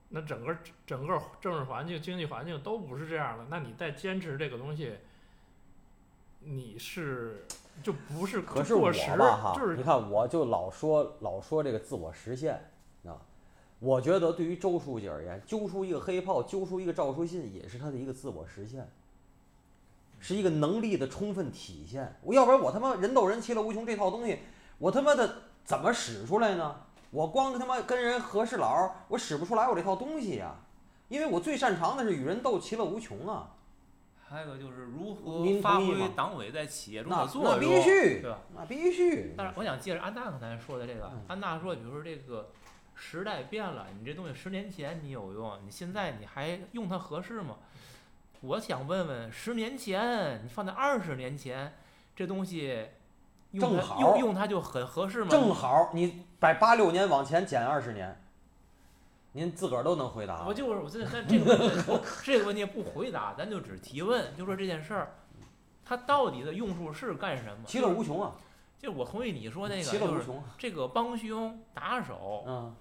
[0.07, 4.93] 那整个整个政治环境、经济环境都不是这样的，那你再坚持这个东西，
[6.39, 7.45] 你是
[7.83, 12.71] 就不是可是我吧哈，就是你看我就老说老说这个自我实现
[13.03, 13.19] 啊，
[13.79, 18.89] 我觉得对于周书记而言，揪出一个黑炮，揪出一个赵书信，也是他的一个自我实现，
[20.27, 22.19] 是一个能力的充分体现。
[22.21, 24.39] 我要不然我他妈人斗人，其乐无穷这套东西，
[24.77, 26.81] 我他妈的怎么使出来呢？
[27.11, 30.53] 我光他妈跟人和事佬，我使不出来我这套东西呀、
[31.07, 33.53] 因为我最擅长的是与人斗，其乐无穷啊。
[34.27, 38.39] 还有一个就是如何发挥党委在企业中的作用那用，必须对吧？
[38.53, 39.33] 那必须。
[39.37, 42.49] 但是我想接着安娜刚才说的这个嗯，安娜说，比如说这个
[42.93, 47.55] 时代变了，你这东西十年前你有用，你现在你还用它合适吗？
[48.41, 51.73] 我想问问，十年前你放在二十年前，
[52.15, 52.87] 这东西
[53.51, 55.29] 用它正好用用它就很合适吗？
[55.29, 58.21] 正好你把八六年往前减二十年，
[59.31, 60.45] 您自个儿都能回答。
[60.45, 65.15] 我就是我现在但这个问题 不这个问题不回答，咱就只提问，就说这件事儿，
[65.83, 67.63] 它到底的用处是干什么？
[67.65, 68.33] 其乐无穷啊，
[68.77, 70.43] 就我同意你说那个，就是其乐无穷啊。
[70.57, 72.75] 这个帮凶打手，嗯，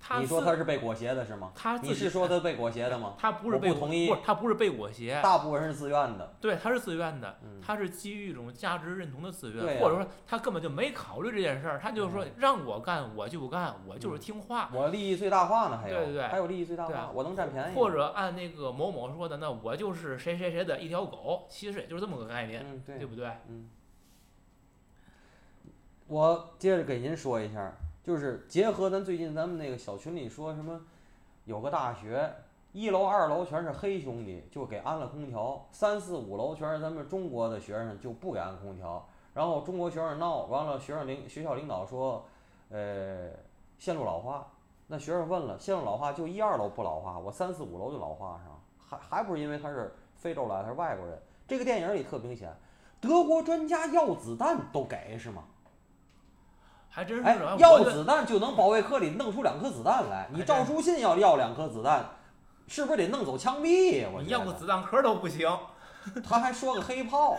[0.00, 1.50] 他你说他是被裹挟的是吗？
[1.54, 3.14] 你他自己是说他被裹挟的吗？
[3.18, 6.34] 他不是我被不同意不他不是被裹挟，大部分人是自愿的。
[6.40, 17.74] 对，他是自愿的，嗯，他是基于一种价值认同的自愿，或者说他根本就没考虑这件事儿，他就是说嗯让我干我就干，我就是听话，我利益最大化呢，还有对对对还有利益最大化，我能占便宜。
[17.74, 23.26] 或者按那个某某说的，那我就是谁谁谁的一条狗，其实也就是这么个概念，嗯，对对，不对？
[23.48, 23.68] 嗯。
[26.06, 27.70] 我接着给您说一下，
[28.08, 30.80] 就是结合咱最近咱们那个小群里说什么，
[31.44, 32.32] 有个大学
[32.72, 39.06] 一楼、二楼全是黑兄弟，就给安了空调；三四五楼全是咱们中国的学生，就不给安空调。
[39.34, 42.24] 然后中国学生闹，完了学生领学校领导说，
[42.70, 43.28] 呃，
[43.76, 44.46] 线路老化。
[44.86, 51.20] 那学生问了，线路老化就一二楼不老化，我三四五楼就老化上，还还不是因为他是非洲来，他是外国人。
[51.46, 52.50] 这个电影里特明显，
[53.02, 55.44] 德国专家要子弹都给是吗？
[56.98, 60.28] 还真是哎啊，，要子弹就能保卫科里弄出两颗子弹来。
[60.32, 62.04] 你赵书信要要两颗子弹，
[62.66, 64.08] 是不是得弄走枪毙呀？
[64.12, 65.48] 我要个子弹壳都不行，
[66.24, 67.36] 他还说个黑炮，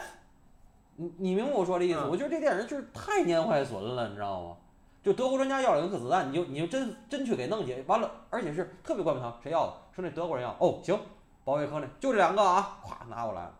[0.95, 1.99] 你你明白我说的意思？
[1.99, 4.55] 嗯我觉得这电影就是太年坏损了，你知道吗？
[5.03, 9.73] 就德国专家要两颗子弹，你就你就真真去给弄去，完了，而且是特别冠冕堂，谁要的？
[9.93, 10.97] 说那德国人要，哦，行，
[11.43, 13.51] 保卫科内就这两个啊，咵拿过来，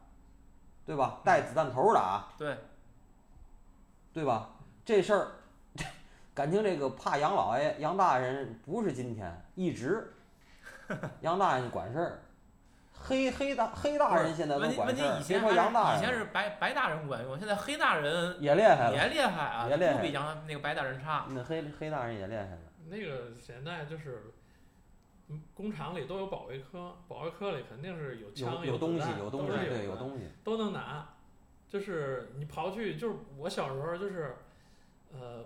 [0.86, 1.20] 对吧？
[1.26, 2.58] 带子弹头的啊，对，
[4.14, 4.52] 对吧？
[4.86, 5.28] 这事儿，
[6.40, 10.10] 感情这个怕杨老爷、杨大人不是今天，一直，
[11.20, 12.22] 杨大人管事儿，
[12.94, 21.26] 黑黑大黑大人现在问题问题都管事儿，前还说杨大人以前是白白大人管用，现在黑大人也厉害了，也厉害啊，也厉害不比杨那个白大人差。
[21.28, 22.60] 那黑黑大人也厉害了。
[22.88, 24.32] 那个现在就是，
[25.28, 31.06] 嗯工厂里都有保卫科，保卫科里肯定是有枪有有东西子弹，有东西都是对有东西，都能拿。
[31.68, 34.38] 就是你刨去，就是我小时候就是，
[35.12, 35.46] 呃，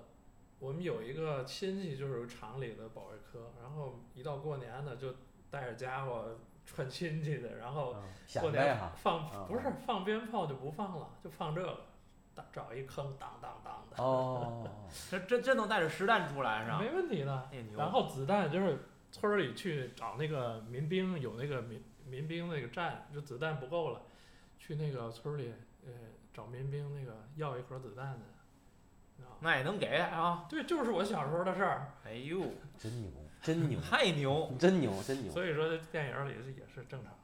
[0.64, 5.14] 我们有一个亲戚就是厂里的保卫科，然后一到过年呢就
[5.52, 7.94] 带着家伙串亲戚的，然后
[8.40, 8.78] 过年。
[8.96, 11.82] 放啊不是放鞭炮就不放了，就放这个，
[12.34, 14.66] 打找一坑当当当的，哦，
[15.12, 16.80] 这这真能带着实弹出来是吧？
[16.80, 17.50] 没问题的。
[17.76, 24.04] 然后子弹就是村儿里去找那个民兵，有那个民民兵那个站，就子弹不够了，
[24.58, 25.54] 去那个村儿里
[25.86, 25.92] 呃
[26.34, 28.33] 找民兵那个要一盒子弹的，啊，
[29.44, 30.46] 那也能给啊！
[30.50, 31.92] 对，就是我小时候的事儿。
[32.06, 32.40] 哎呦，
[32.80, 34.50] 真牛，真牛，太牛！
[34.58, 35.32] 真牛，真牛。
[35.32, 37.20] 所以说电影里是也是正常的。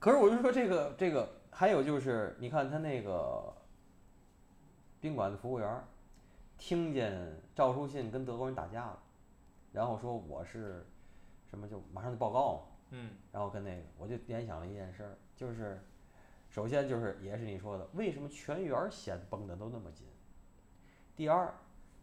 [0.00, 3.54] 可是我就说这个这个，还有就是，你看他那个
[5.00, 5.84] 宾馆的服务员儿，
[6.58, 8.98] 听见赵书信跟德国人打架了，
[9.72, 10.84] 然后说我是
[11.48, 12.60] 什么，就马上就报告嘛。
[12.90, 15.80] 嗯，然后跟那个，我就联想了一件事儿，就是
[16.48, 20.06] 首先就是也是你说的，为什么全员儿线绷的都那么紧？
[21.16, 21.52] 第二，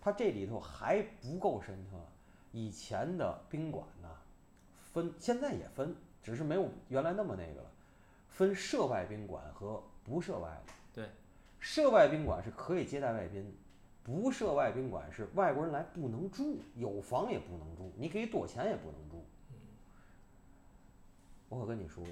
[0.02, 1.97] 它这里头还不够深刻。
[2.52, 4.10] 以前的宾馆呢，
[4.91, 7.71] 分现在也分，只是没有原来那么那个了，
[8.28, 10.73] 分涉外宾馆和不涉外的。
[10.93, 11.10] 对，
[11.60, 13.56] 涉外宾馆是可以接待外宾，
[14.04, 19.23] 不涉外宾馆是外国人来不能住，有房也不能住，你给多钱也不能住。
[21.49, 22.04] 我可跟你说，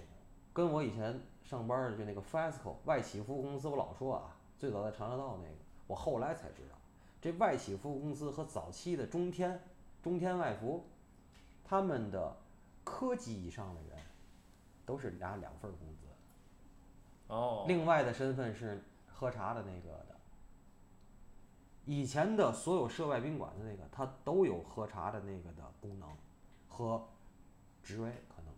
[0.54, 5.56] 跟我以前上班儿的就那个 Fasco 外企服务公司，我老说啊，最早在长沙道那个，
[5.88, 6.76] 我后来才知道，
[7.22, 9.62] 这外企服务公司和早期的中天、
[10.02, 10.84] 中天外服，
[11.64, 12.36] 他们的
[12.84, 14.00] 科级以上的人
[14.86, 16.08] 都是拿两份工资，
[17.28, 20.16] 哦，另外的身份是喝茶的那个的。
[21.86, 26.10] 以前的所有涉外宾馆的那个，他都有喝茶的那个的功能
[26.68, 27.08] 和
[27.84, 28.54] 职位可能，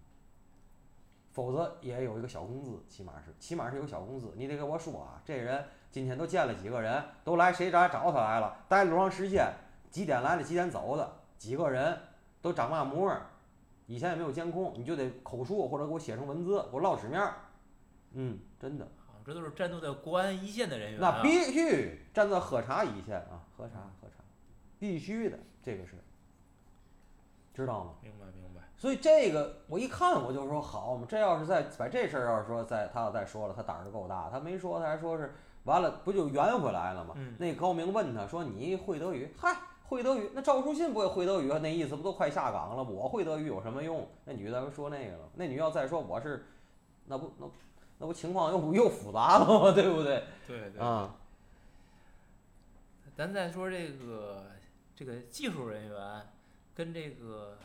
[1.32, 4.32] 否则也有一个小工资，起码是起码是有小工资。
[4.36, 9.48] 你得给我说啊，这人今天都见了几个人，都来谁家找他来了，待了多长时间，
[9.92, 11.96] 几点来的，几点走的，几个人
[12.42, 13.22] 都长嘛模样，
[13.86, 17.36] 以前也没有监控，你就得口述或者给我写成文字，给我落纸面儿。
[18.14, 18.88] 嗯，真的。
[19.06, 21.18] 好这都是战斗在国安一线的人员、啊。
[21.18, 24.16] 那必须站在喝茶一线啊，喝茶喝茶，
[24.80, 25.94] 必须的，这个是，
[27.54, 27.92] 知道吗？
[28.02, 28.62] 明白明白。
[28.76, 34.28] 所以这个我一看我就说好嘛，这要是再把这事儿要是说再他要再说了，他胆儿就够大。
[34.32, 37.14] 他没说，他还说是完了，不就圆回来了吗？
[37.18, 39.34] 嗯那高明问他说你会德语？
[39.38, 40.30] 嗨，会德语？
[40.34, 41.60] 那赵书信不也会德语啊？
[41.60, 42.84] 那意思不都快下岗了？
[42.84, 44.08] 我会德语有什么用？
[44.26, 46.46] 那女的说那个了，那女要再说我是，
[47.06, 47.48] 那不那
[48.00, 49.72] 那不情况又 又复杂了吗？
[49.76, 50.24] 对不对？
[50.48, 50.82] 对对。
[50.82, 51.16] 啊。
[53.16, 54.48] 咱再说这个
[54.96, 56.28] 这个技术人员
[56.74, 57.58] 跟这个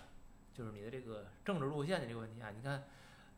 [0.53, 2.85] 就是你的这个政治路线的这个问题啊，你看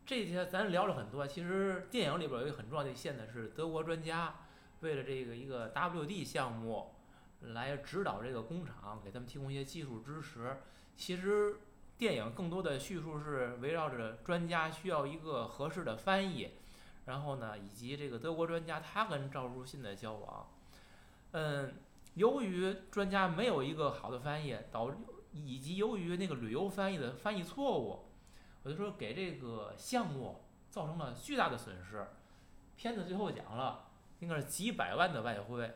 [0.04, 4.34] 这些咱聊了很多，其实电影里边有一个很重要的线呢，是德国专家
[4.80, 6.94] 为了这个一个 WD 项目
[7.40, 10.56] 来指导这个工厂，给他们提供一些技术支持。
[10.96, 11.56] 其实
[11.96, 16.50] 电影更多的叙述是围绕着专家需要一个合适的翻译，
[17.06, 20.48] 然后呢，以及这个德国专家他跟赵书信的交往，
[21.32, 21.74] 嗯。
[22.14, 24.92] 由于专家没有一个好的翻译，导
[25.32, 28.04] 以及由于那个旅游翻译的翻译错误，
[28.64, 32.04] 我就说给这个项目造成了巨大的损失。
[32.76, 33.89] 片子最后讲了，
[34.20, 35.74] 应该是几百万的外汇，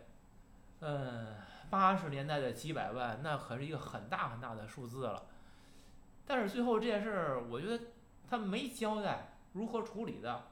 [0.81, 1.35] 嗯，
[1.69, 5.27] 八十年代的几百万，那可是一个很大很大的数字了。
[6.27, 7.85] 但是最后这件事儿，我觉得
[8.29, 10.45] 他没交代如何处理的。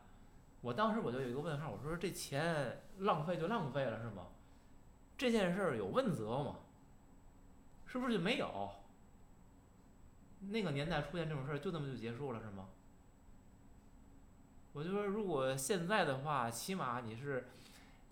[0.60, 4.28] 我当时我就有一个问号，我说这钱浪费就浪费了是吗？
[5.18, 6.56] 这件事儿有问责吗？
[7.86, 8.70] 是不是就没有？
[10.48, 12.68] 那个年代出现这种事儿，就这么就结束了是吗？
[14.72, 17.48] 我就说，如果现在的话，起码你是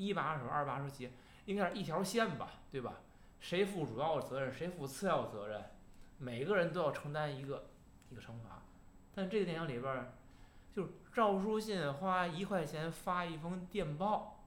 [0.01, 1.13] 一把手、二把手企业，
[1.45, 2.95] 应该是一条线吧，对吧？
[3.39, 5.63] 谁负主要责任，谁负次要责任，
[6.19, 7.71] 每个人都要承担一个
[8.09, 8.63] 一个惩罚。
[9.15, 10.13] 但这个电影里边，
[10.73, 14.45] 就是赵书信花一块钱发一封电报，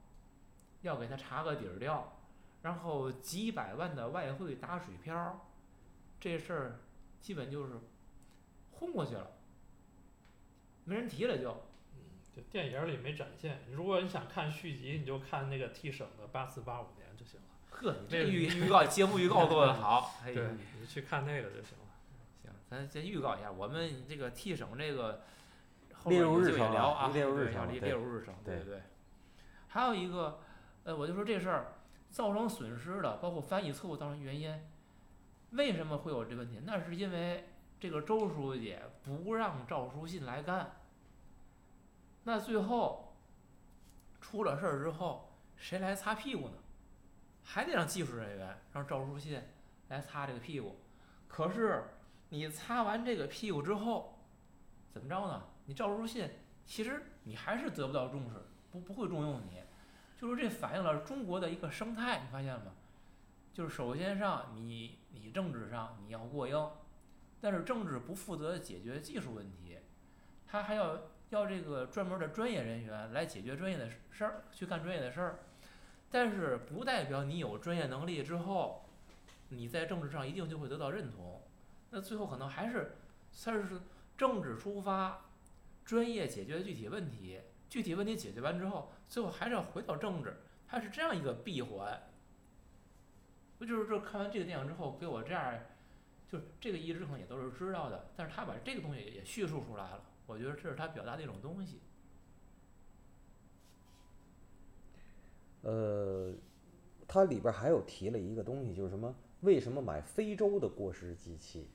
[0.82, 2.10] 要给他查个底儿掉。
[2.62, 5.46] 然后几百万的外汇打水漂，
[6.18, 6.80] 这事儿
[7.20, 7.74] 基本就是
[8.72, 9.30] 混过去了，
[10.84, 11.54] 没人提了就。
[12.34, 13.60] 嗯，这电影里没展现。
[13.72, 17.46] 如果你想看续集，你就看那个 T 省的八四八五年就行了。
[17.70, 20.48] 呵，你这预预告节目预告做得好，哎对，
[20.80, 21.84] 你去看那个就行了。
[22.42, 25.24] 行，咱先预告一下，我们这个 T 省这个
[25.92, 28.82] 后列面有机会入日程聊啊，啊列入日对要列程列入日程，对对对。
[29.68, 30.40] 还有一个，
[30.84, 31.74] 呃，我就说这事儿
[32.10, 34.56] 造成损失的，包括翻译错误造成原因，
[35.50, 36.60] 为什么会有这问题？
[36.64, 37.48] 那是因为
[37.80, 40.76] 这个周书记不让赵书信来干。
[42.24, 43.16] 那最后
[44.20, 46.54] 出了事儿之后，谁来擦屁股呢？
[47.42, 49.42] 还得让技术人员让赵书信
[49.88, 50.76] 来擦这个屁股。
[51.28, 51.84] 可是
[52.30, 54.18] 你擦完这个屁股之后，
[54.90, 55.42] 怎么着呢？
[55.66, 56.30] 你赵书信
[56.64, 58.36] 其实你还是得不到重视，
[58.70, 59.62] 不不会重用你。
[60.16, 62.72] 就是这反映了中国的一个生态，你发现了吗？
[63.52, 66.70] 就是首先上你你政治上你要过硬，
[67.40, 69.78] 但是政治不负责解决技术问题，
[70.46, 70.98] 他还要
[71.34, 75.38] 要这个专门的专业人员来解决专业的事儿，去干专业的事儿。
[76.10, 78.84] 但是不代表你有专业能力之后，
[79.48, 81.42] 你在政治上一定就会得到认同。
[81.90, 82.96] 那最后可能还是，
[83.32, 83.80] 算是
[84.16, 85.24] 政治出发，
[85.84, 90.36] 专业解决具体问题，具体问题解决完之后，最后还是要回到政治，
[90.68, 92.00] 它是这样一个闭环。
[93.58, 95.54] 不就是这看完这个电影之后，给我这样，
[96.28, 101.80] 就是这个一直可能也都是知道的，但是他把这个东西也叙述出来了，我觉得这是他表达的一种东西。
[105.62, 106.32] 呃，
[107.08, 109.14] 它里边儿还有提了一个东西，就是什么？
[109.40, 111.68] 为什么买非洲的过时机器？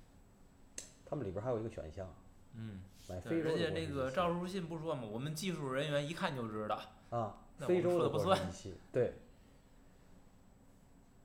[1.05, 2.07] 他们里边儿还有一个选项，
[2.53, 6.79] 嗯，买对，非洲的人家那个赵书信不说嘛，我们技术人员一看就知道。
[7.09, 9.13] 啊，非洲的不算过时机器，对。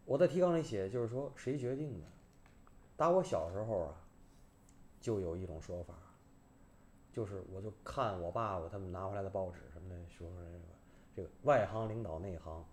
[0.07, 2.07] 我在提纲里写，就是说谁决定的？
[2.97, 3.95] 打我小时候啊，
[5.01, 5.95] 就有一种说法，
[7.15, 10.59] 就是我就看我爸爸他们拿回来的报纸什么的，说这个
[11.15, 12.65] 这个外行领导内行，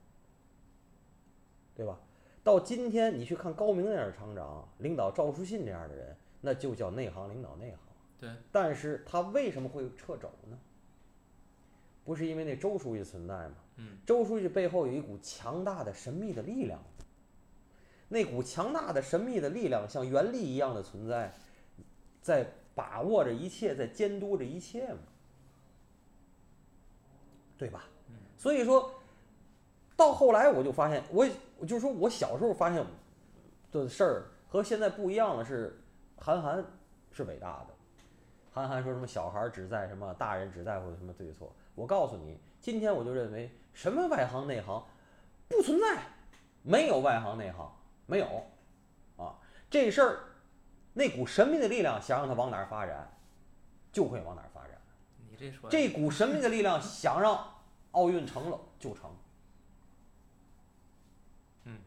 [1.76, 2.00] 对吧？
[2.44, 7.80] 到今天你去看高明那样的厂长，领导赵书信这样的人，那就叫内行领导内行。
[8.20, 10.58] 对，但是他为什么会撤走呢？
[12.04, 13.56] 不是因为那周书记存在吗？
[13.76, 16.84] 嗯，周书记背后有一股强大的神秘的力量，
[18.10, 21.32] 那股强大的神秘的力量像原力一样的存在，
[22.24, 25.00] 在把握着一切，在监督着一切嘛，
[27.58, 27.84] 对吧？
[28.10, 28.92] 嗯所以说，
[29.96, 31.28] 到后来我就发现，我
[31.60, 32.84] 我就是说我小时候发现
[33.72, 35.80] 的事儿和现在不一样的是，
[36.18, 36.66] 韩寒
[37.12, 37.68] 是伟大的。
[38.52, 41.54] 韩寒说什么小孩儿只在什么，大人只在乎什么对错。
[41.76, 44.84] 我告诉你，今天我就认为什么外行内行
[45.48, 46.04] 不存在，
[46.64, 47.72] 没有外行内行，
[48.08, 48.26] 没有
[49.18, 49.40] 啊。
[49.70, 50.20] 这事儿
[50.94, 53.10] 那股神秘的力量想让它往哪儿发展，
[53.92, 54.72] 就会往哪儿发展。
[55.30, 57.44] 你这说这股神秘的力量想让
[57.92, 59.10] 奥运成了就成。
[61.66, 61.78] 嗯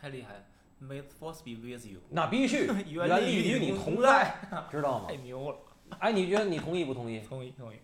[0.00, 0.40] 太厉害了
[0.82, 4.36] ，May force be with you，那必须 原原力力与你同在，
[4.70, 5.16] 知道吗太？
[5.16, 5.58] 牛了，
[6.00, 7.20] 哎，你觉得你同意不同意？
[7.20, 7.78] 同意同意。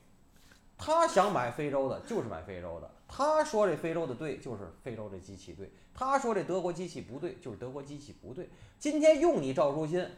[0.77, 2.91] 他想买非洲的，就是买非洲的。
[3.13, 8.49] 他说这非洲的对，就是非洲这机器对；他说这德国机器不对，就是德国机器不对。
[8.79, 10.09] 今天用你赵书欣，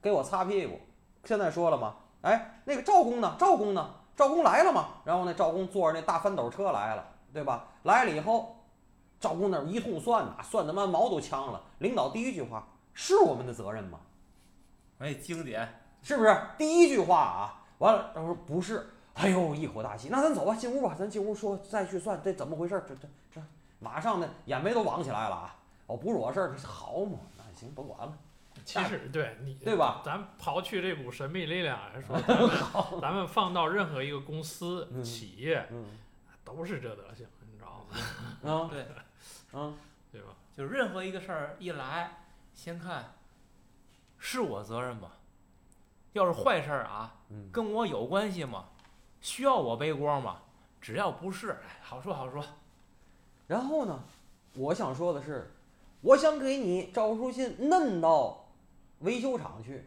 [0.00, 0.78] 给我擦屁股。
[1.24, 1.96] 现在说了吗？
[2.22, 3.34] 哎，那个赵工呢？
[3.36, 3.94] 赵工呢？
[4.14, 4.90] 赵工来了吗？
[5.04, 7.66] 然后那赵工坐着那大翻斗车来了，对吧？
[7.82, 8.56] 来了以后，
[9.18, 11.60] 赵工那儿一通算呐，算他妈毛都呛了。
[11.78, 13.98] 领导第一句话：是我们的责任吗？
[15.00, 16.36] 哎，经典，是不是？
[16.56, 22.82] 第一句话啊，完了，他说不是，哎呦，一口大气，那咱走吧，进屋吧，咱进屋说再去算这怎么回事？
[22.88, 23.42] 这这这，
[23.78, 25.56] 马上呢眼眉都往起来了啊！
[25.86, 27.18] 哦，不是我事儿，好嘛？
[27.36, 28.12] 那行，甭管了，
[28.64, 30.00] 其实对你对吧？
[30.04, 35.84] 咱刨去这股神秘力量来说， 咱们咱们放到任何一个公司、嗯企业，嗯
[36.44, 38.50] 都是这德行，你知道吗？
[38.50, 38.82] 啊 对，
[39.60, 39.74] 啊，
[40.10, 40.28] 对吧？
[40.56, 42.10] 就是任何一个事儿一来，
[42.54, 43.12] 先看
[44.18, 45.10] 是我责任吗？
[46.12, 48.64] 要是坏事儿啊，嗯，跟我有关系吗？
[49.20, 50.40] 需要我背锅吗？
[50.80, 52.44] 只要不是，好说好说。
[53.46, 54.02] 然后呢，
[54.54, 55.52] 我想说的是，
[56.00, 58.46] 我想给你赵书信弄到
[59.00, 59.86] 维修厂去，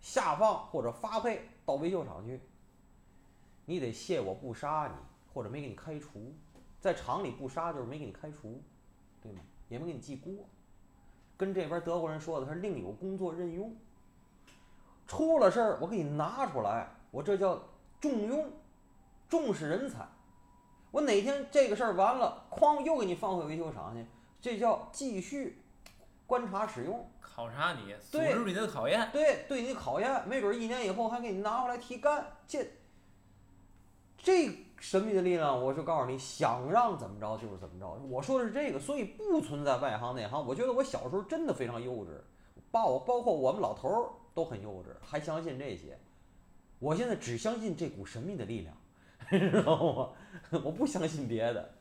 [0.00, 2.40] 下放或者发配到维修厂去，
[3.64, 4.94] 你得谢我不杀你，
[5.32, 6.34] 或者没给你开除，
[6.80, 8.60] 在厂里不杀就是没给你开除，
[9.22, 9.40] 对吗？
[9.68, 10.32] 也没给你记锅，
[11.36, 13.74] 跟这边德国人说的，他是另有工作任用，
[15.06, 17.60] 出了事儿我给你拿出来，我这叫
[18.00, 18.50] 重用，
[19.28, 20.06] 重视人才。
[20.90, 24.06] 我哪天这个事儿完了，哐又给你放回维修厂去，
[24.40, 25.62] 这叫继续
[26.26, 27.10] 观察使用。
[27.20, 29.10] 考察你，组对织你的考验。
[29.12, 32.26] 对，对你考验，没准儿一年以后还给你拿回来提干。
[32.46, 32.66] 这
[34.16, 37.86] 这神秘的力量，我就告诉你，想让怎么着就是怎么着。
[38.08, 40.46] 我说的是这个，所以不存在外行内行。
[40.46, 42.08] 我觉得我小时候真的非常幼稚，
[42.70, 45.98] 包包括我们老头儿都很幼稚，还相信这些。
[46.78, 48.74] 我现在只相信这股神秘的力量，
[49.30, 50.10] 知道吗？
[50.64, 51.74] 我不相信别的。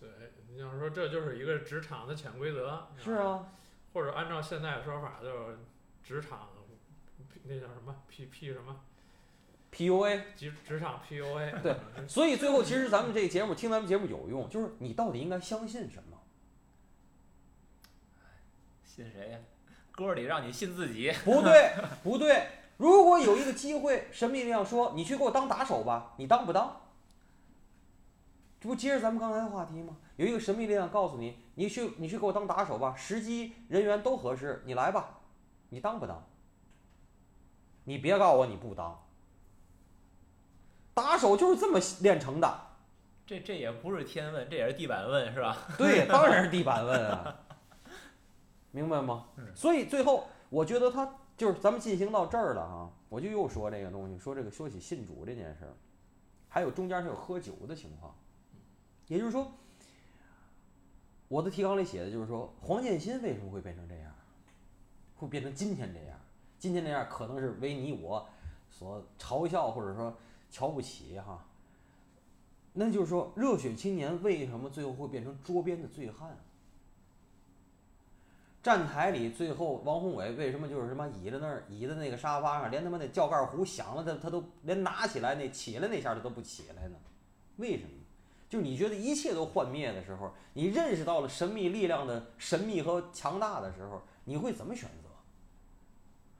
[0.00, 0.08] 对，
[0.52, 3.46] 你要说这就是一个职场的潜规则，是，啊，
[3.92, 5.58] 或者按照现在的说法，就是
[6.02, 6.48] 职场
[7.44, 8.80] 那叫什么 P P 什么
[9.72, 10.22] PUA。
[10.36, 16.18] 职职场 PUA，对所以最后，其实咱们这个节目听咱们节目有用，就是你到底应该相信什么？
[18.84, 19.38] 信谁呀？
[19.90, 21.12] 歌里让你信自己。
[21.24, 22.46] 不对，不对。
[22.76, 26.80] 如果有一个机会，神秘力量说你去给我当打手吧，你当不当？
[28.60, 29.96] 这不接着咱们刚才的话题吗？
[30.16, 35.20] 有一个神秘力量告诉你，你去你去给我当打手吧，时机人员都合适，你来吧，
[35.68, 36.24] 你当不当？
[37.84, 39.00] 你别告诉我你不当。
[40.94, 42.60] 打手就是这么练成的。
[43.26, 45.56] 这这也不是天问，这也是地板问，是吧？
[45.76, 47.36] 对，当然是地板问啊，
[48.70, 49.26] 明白吗？
[49.36, 55.74] 嗯所以最后我觉得他就是咱们进行到这儿了哈，我就又说这个东西，说这个说起信主这件事儿，
[56.48, 58.14] 还有中间他有喝酒的情况，
[59.08, 59.50] 也就是说，
[61.28, 64.12] 我的提纲里写的就是说，黄建新为什么会变成这样，
[65.16, 66.18] 会变成今天这样？
[66.58, 68.26] 今天这样可能是为你我
[68.70, 70.14] 所嘲笑或者说
[70.50, 71.44] 瞧不起哈。
[72.72, 76.36] 那就是说，热血青年为什么最后会变成桌边的醉汉？
[78.64, 86.96] 站台里最后王宏伟为什么就是什么倚在那儿倚在那个沙发上，连他妈那叫盖儿壶响了他他都连拿起来那起来那下他都不起来呢？
[87.56, 87.90] 为什么？
[88.48, 95.10] 就是你觉得一切都幻灭的时候，你认识到了神秘力量的神秘和强大的时候，你会怎么选择？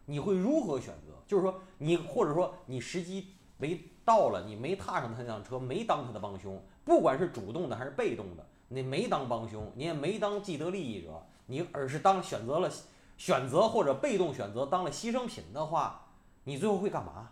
[0.06, 1.12] 你会如何选择？
[1.26, 12.70] 就是说你或者说你时机没到了，你没踏上他那辆车，没当他的帮凶，不管是主动的还是被动的，你没当帮凶，你也没当既得利益者，你而是当选择了
[13.16, 16.06] 选择或者被动选择当了牺牲品的话，
[16.44, 17.30] 你最后会干嘛？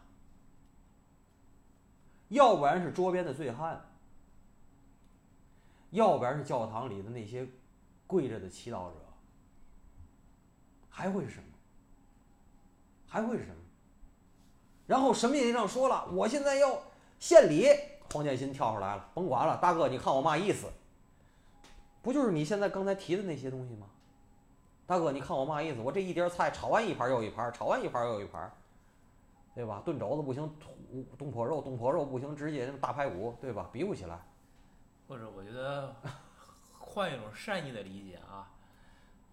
[2.29, 3.91] 要不然是桌边的醉汉，
[5.91, 7.47] 要不然是教堂里的那些
[8.07, 8.97] 跪着的祈祷者，
[10.89, 11.47] 还会是什么？
[13.07, 13.57] 还会是什么？
[14.87, 16.83] 然后神秘力量说了，我现在要
[17.19, 17.67] 献礼。
[18.13, 20.67] 黄建新跳出来了，甭管了，大哥，你看我嘛意思？
[22.03, 23.87] 不就是你现在刚才提的那些东西吗？
[24.87, 25.81] 大哥，你看我嘛意思？
[25.81, 28.53] 我这一碟菜炒完一盘又一盘，炒完一盘又一盘，
[29.55, 29.81] 对吧？
[29.85, 33.69] 炖肘子不行，土东坡肉，东坡肉不行，直接大排骨，对吧？
[33.73, 34.19] 比不起来。
[35.09, 35.95] 或者我觉得
[36.79, 38.49] 换一种善意的理解啊，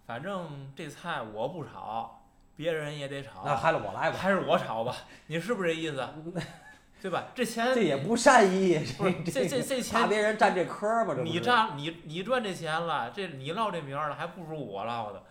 [0.05, 2.21] 反正这菜我不炒，
[2.55, 4.95] 别人也得炒，那还是我来吧，还是我炒吧，
[5.27, 6.07] 你是不是这意思？
[7.01, 7.27] 对吧？
[7.33, 8.77] 这钱这也不善意，
[9.25, 11.13] 这这这怕钱别人占这科吧？
[11.15, 15.23] 这不你占你你赚这钱了，这你落这名儿了，还不如我落的。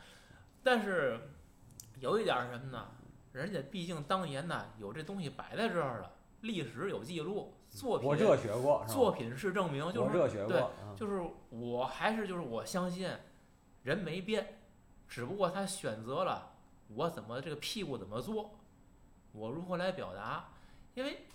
[0.62, 1.18] 但是
[2.00, 2.88] 有一点儿什么呢？
[3.32, 8.16] 人家毕竟当年呢有这东西摆在这儿了，历史有记录，作品我
[8.60, 10.10] 过，作品是证明，就是
[10.46, 10.64] 过，对
[10.96, 13.08] 就是我还是就是我相信
[13.82, 14.58] 人没变，
[15.06, 16.52] 只不过他选择了
[16.88, 18.58] 我怎么这个屁股怎么做，
[19.32, 20.48] 我如何来表达，
[20.94, 21.26] 因为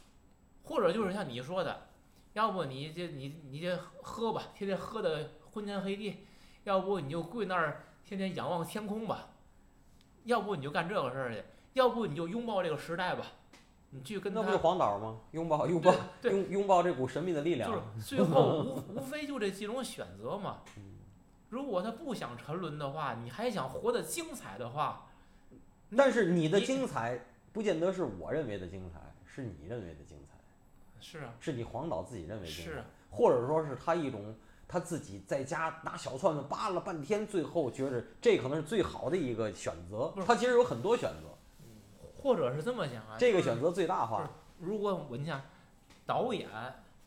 [0.64, 1.88] 或者就是像你说的，
[2.34, 6.26] 要不你这你你这喝吧，天天喝的昏天黑地，
[6.64, 9.30] 要不你就跪那儿天天仰望天空吧，
[10.26, 11.44] 要不你就干这个事儿去，
[11.74, 13.26] 要不你就拥抱这个时代吧，
[13.92, 15.20] 你去跟他那不是黄岛吗？
[15.32, 15.94] 拥抱拥抱
[16.24, 17.78] 拥拥抱这股神秘的力量就。
[18.00, 20.62] 是最后无无非就这几种选择嘛。
[21.50, 25.08] 如果他不想沉沦的话，你还想活得精彩的话，
[25.96, 27.20] 但是你的精彩
[27.52, 30.36] 不见得是我认为的精彩，是你认为的精彩，
[31.00, 34.36] 是啊，是你黄导自己认为的精彩，是啊，或者说是他一种
[34.74, 41.38] 他自己在家拿小串子扒了半天，最后觉得这可能是最好的一个选择他其实有很多选择，
[42.18, 44.28] 或者是这么想啊，这个选择最大化。
[44.58, 45.40] 如果我你想，
[46.08, 46.50] 导演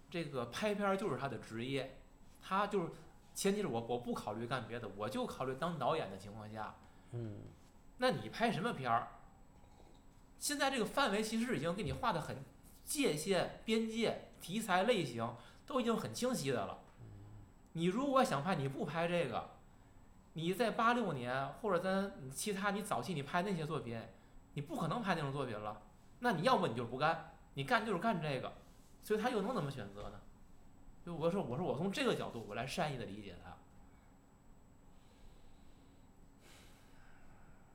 [0.08, 1.98] 这个拍片儿就是他的职业，
[2.40, 2.90] 他就是
[3.34, 6.72] 前提是我我不考虑干别的，我就考虑当导演的情况下，
[7.10, 7.40] 嗯，
[7.98, 9.08] 那你拍什么片儿？
[10.38, 12.44] 现在这个范围其实已经给你画的很
[12.84, 15.34] 界限、边界、题材类型
[15.66, 16.78] 都已经很清晰的了。
[17.76, 19.50] 你如果想拍，你不拍这个，
[20.32, 24.00] 你在八六年或者咱其他你早期你拍那些作品，
[24.54, 25.82] 你不可能拍那种作品了。
[26.20, 28.50] 那你要么你就是不干，你干就是干这个，
[29.02, 30.18] 所以他又能怎么选择呢？
[31.04, 33.54] 就我说我说我从这个角度我来善意的理解他。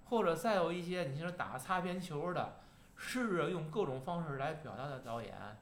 [0.10, 2.58] 或者再有一些你像打擦边球的，
[2.98, 5.60] 试着用各种方式来表达的导演，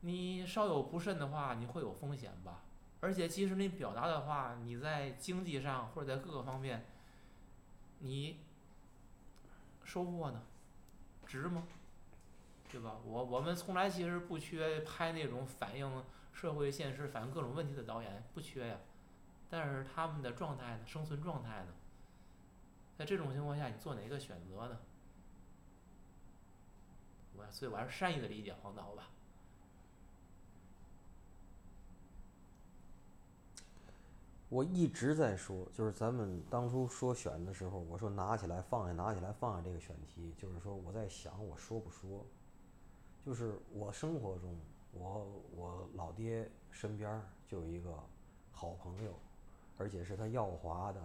[0.00, 2.64] 你稍有不慎的话，你会有风险吧？
[3.00, 6.84] 而且即使你表达的话，你在经济上或者在各个方面，
[8.00, 8.40] 你
[9.84, 10.42] 收获呢，
[11.26, 11.66] 值吗？
[12.70, 12.96] 对吧？
[13.04, 18.76] 我我们从来其实不缺拍那种反映社会现实、反映各种问题的导演，不缺呀。
[19.48, 21.72] 但是他们的状态呢，生存状态呢？
[22.96, 24.78] 在这种情况下，你做哪个选择呢？
[27.36, 29.08] 我所以我还是善意的理解黄导吧。
[34.50, 42.26] 我一直在说，就是咱们当初说选的时候，我说拿起来放下，拿起来放下这个选题，就是说我在想我说不说，
[43.24, 44.58] 就是我生活中，
[44.92, 45.24] 我
[45.56, 47.96] 我老爹身边就有一个
[48.50, 49.14] 好朋友，
[49.78, 51.00] 而且是他耀华的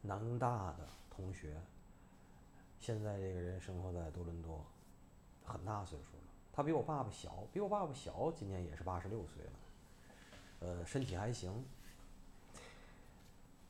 [0.00, 1.60] 南大的同学，
[2.78, 4.64] 现在这个人生活在多伦多，
[5.44, 6.22] 很大岁数了，
[6.52, 9.50] 他比我爸爸小，比我爸爸小，今年也是八十六岁了，
[10.60, 11.52] 呃，身体还行。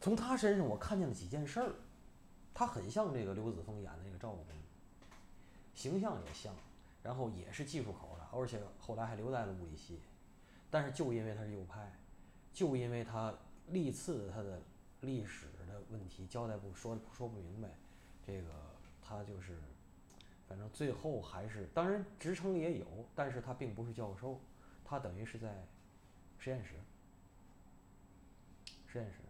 [0.04, 1.72] 从他身上我看见了几件事儿，
[2.52, 4.44] 他很像这个刘子峰演的那个赵公，
[5.74, 6.54] 形象也像，
[7.02, 9.98] 然后也是技术口的，而且后来还留在了物理系。
[10.70, 11.90] 但是就因为他是右派，
[12.52, 13.32] 就因为他
[13.68, 14.60] 历次他的
[15.00, 17.70] 历史的问题交代不说说不明白，
[18.26, 18.50] 这个
[19.00, 19.58] 他就是，
[20.46, 24.38] 反正最后还是，当然职称也有，但是他并不是教授，
[24.84, 25.66] 他等于是在
[26.36, 26.74] 实验室，
[28.86, 29.20] 实验室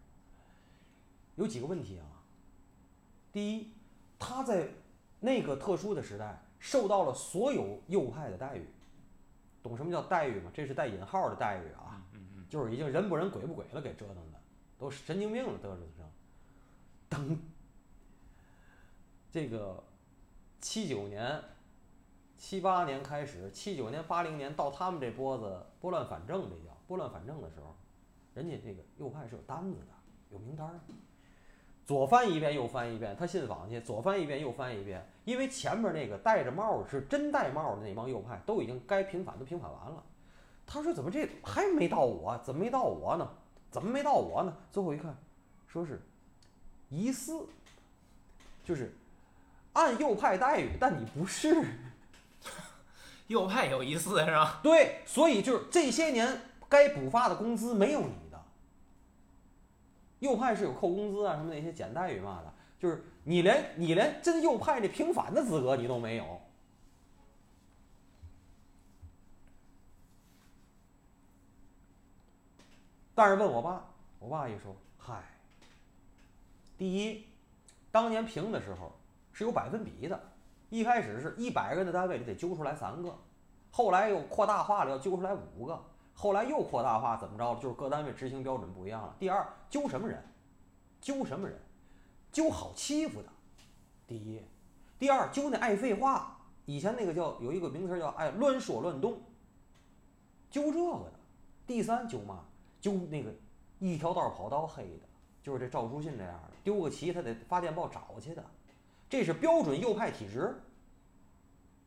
[1.37, 2.07] 有几个问题啊。
[3.33, 3.73] 第一，
[4.19, 4.69] 他在
[5.21, 8.67] 那个特殊的时代受到了所有右派的待遇，
[9.63, 10.51] 懂什么叫待遇吗？
[10.55, 12.01] 这是带引号的待遇啊。
[12.49, 14.39] 就是已经人不人鬼不鬼了，给折腾的，
[14.79, 16.09] 都神经病了，得了上。
[17.09, 17.41] 等
[19.33, 19.83] 这个
[20.61, 21.43] 七九年、
[22.37, 27.75] 七八年开始，七九年、八零年到他们这波子拨乱反正，这叫拨乱反正的时候，
[28.35, 29.87] 人家这个右派是有单子的，
[30.31, 30.79] 有名单儿，
[31.87, 40.03] 左翻一遍右翻一遍，他信访去，左翻一遍右翻一遍，因为前面那个戴着帽儿是真戴帽儿的那帮右派都已经该平反都平反完了。
[40.67, 42.41] 他说：“怎么这还没到我？
[42.43, 43.29] 怎么没到我呢？
[43.71, 45.15] 怎么没到我呢？”最后一看，
[45.67, 46.01] 说是
[46.89, 47.47] 疑似，
[48.65, 48.97] 就是
[49.75, 51.55] 按右派待遇，但你不是。
[53.29, 54.61] 右派有疑似是吧？
[54.63, 58.24] 对，所以就是这些年该补发的工资没有你的。
[60.21, 66.41] 右派是有扣工资啊，什么那些减待遇嘛的，就是你连你连真右派那平反的资格你都没有。
[73.15, 73.87] 但是问我爸，
[74.19, 75.23] 我爸一说，嗨，
[76.77, 77.25] 第一，
[77.93, 78.91] 当年评的时候
[79.33, 80.21] 是有百分比的，
[80.69, 83.17] 一开始是一百个人的单位里得揪出来三个，
[83.71, 85.81] 后来又扩大化了，要揪出来五个，
[86.15, 87.61] 后来又扩大化，怎么着了？
[87.61, 89.15] 就是各单位执行标准不一样了。
[89.19, 90.25] 第二，揪什么人？
[91.01, 91.61] 揪什么人？
[92.33, 93.29] 揪好欺负的，
[94.07, 94.41] 第一；
[94.99, 96.39] 第二，揪那爱废话。
[96.67, 99.21] 以前那个叫有一个名词叫爱乱说乱动，
[100.51, 101.13] 揪这个的。
[101.67, 102.45] 第三，揪嘛？
[102.81, 103.35] 揪那个
[103.79, 105.07] 一条道跑到黑的，
[105.43, 108.45] 就是这赵书信这样的，丢个旗他得发电报找去的，
[109.09, 110.61] 这是标准右派体制。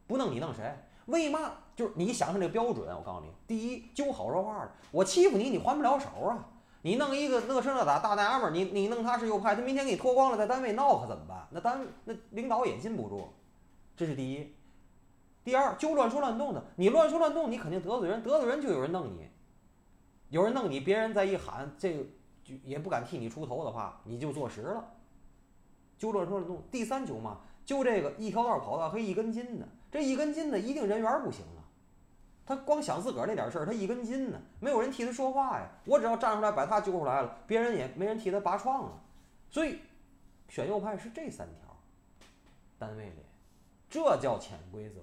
[0.06, 0.78] 不弄你弄谁？
[1.08, 1.54] 为嘛？
[1.78, 6.50] 就是你想想这个标准，我告诉你，第一，揪好说话的，我欺负你，你还不了手啊！
[6.82, 11.48] 你弄一个那这那打大娘们儿，你你弄他是右派，他明天给你脱光了，在单位闹可怎么办？
[11.52, 13.30] 那单那领导也禁不住，
[13.96, 14.56] 这是第一。
[15.44, 19.30] 第二，就乱说乱动的，你乱说乱动，你肯定得罪人，得罪人就有人弄你，
[20.30, 21.94] 有人弄你，别人再一喊，这
[22.44, 24.84] 就也不敢替你出头的话，你就坐实了。
[26.00, 26.64] 就乱说乱动。
[26.72, 31.46] 第三就嘛，就这个一条道跑到黑一根筋的，这一根筋的一定人缘不行。
[32.48, 35.70] 他光想自个儿那点事儿，他一根筋呢，没有人替他说话呀。
[35.84, 38.94] 我只要站出来把他揪出来了，别人也没人替他拔创啊。
[39.52, 39.80] 所以
[40.48, 41.78] 选右派是这三条，
[42.80, 43.26] 单位里，
[43.90, 45.02] 这叫潜规则。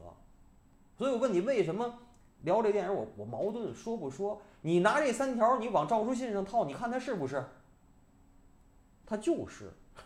[0.97, 1.99] 所以我问你，为什么
[2.45, 4.41] 聊这电影我我矛盾说不说？
[4.63, 7.45] 你拿这三条你往赵书信上套，你看他是不是？
[9.05, 9.71] 他就是，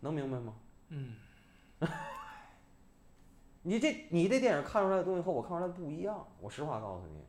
[0.00, 0.52] 能明白吗？
[0.88, 1.14] 嗯，
[3.68, 7.22] 你这你这电影看出来的东西和我看出来不一样，我实话告诉你，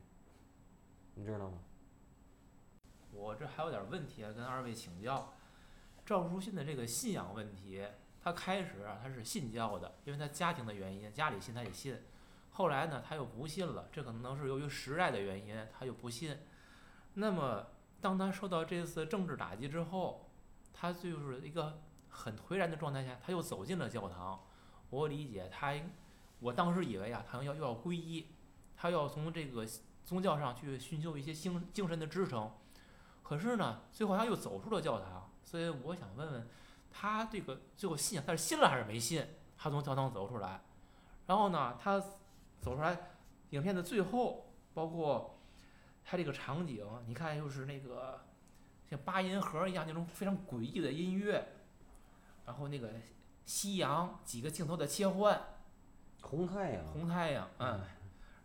[1.16, 1.58] 你知道吗？
[3.12, 5.34] 我这还有点问题啊，跟二位请教。
[6.06, 7.86] 赵书信的这个信仰问题，
[8.22, 12.00] 他开始啊他是信教的，因为他家庭的原因，家里信他也信。
[12.52, 16.38] 后来呢，他又不信了，这可能是由于时代的原因，他又不信。
[17.12, 17.66] 那么，
[18.00, 20.30] 当他受到这次政治打击之后，
[20.72, 24.40] 他就是一个很颓然的状态下，他又走进了教堂。
[24.88, 25.74] 我理解他，
[26.40, 28.26] 我当时以为啊，他要又要皈依，
[28.76, 29.66] 他要从这个
[30.04, 32.50] 宗教上去寻求一些精精神的支撑。
[33.22, 36.48] 可是呢，最后他又走出了教堂，所以我想问问
[36.90, 39.24] 他这个最后信仰，他是信了还是没信？
[39.56, 40.60] 他从教堂走出来，
[41.26, 42.00] 然后呢，他
[42.60, 42.98] 走出来，
[43.50, 45.38] 影片的最后，包括
[46.02, 48.24] 他这个场景，你看又是那个
[48.88, 51.46] 像八音盒一样那种非常诡异的音乐，
[52.46, 52.90] 然后那个
[53.44, 55.40] 夕阳几个镜头的切换，
[56.22, 57.80] 红太阳，红太阳，嗯，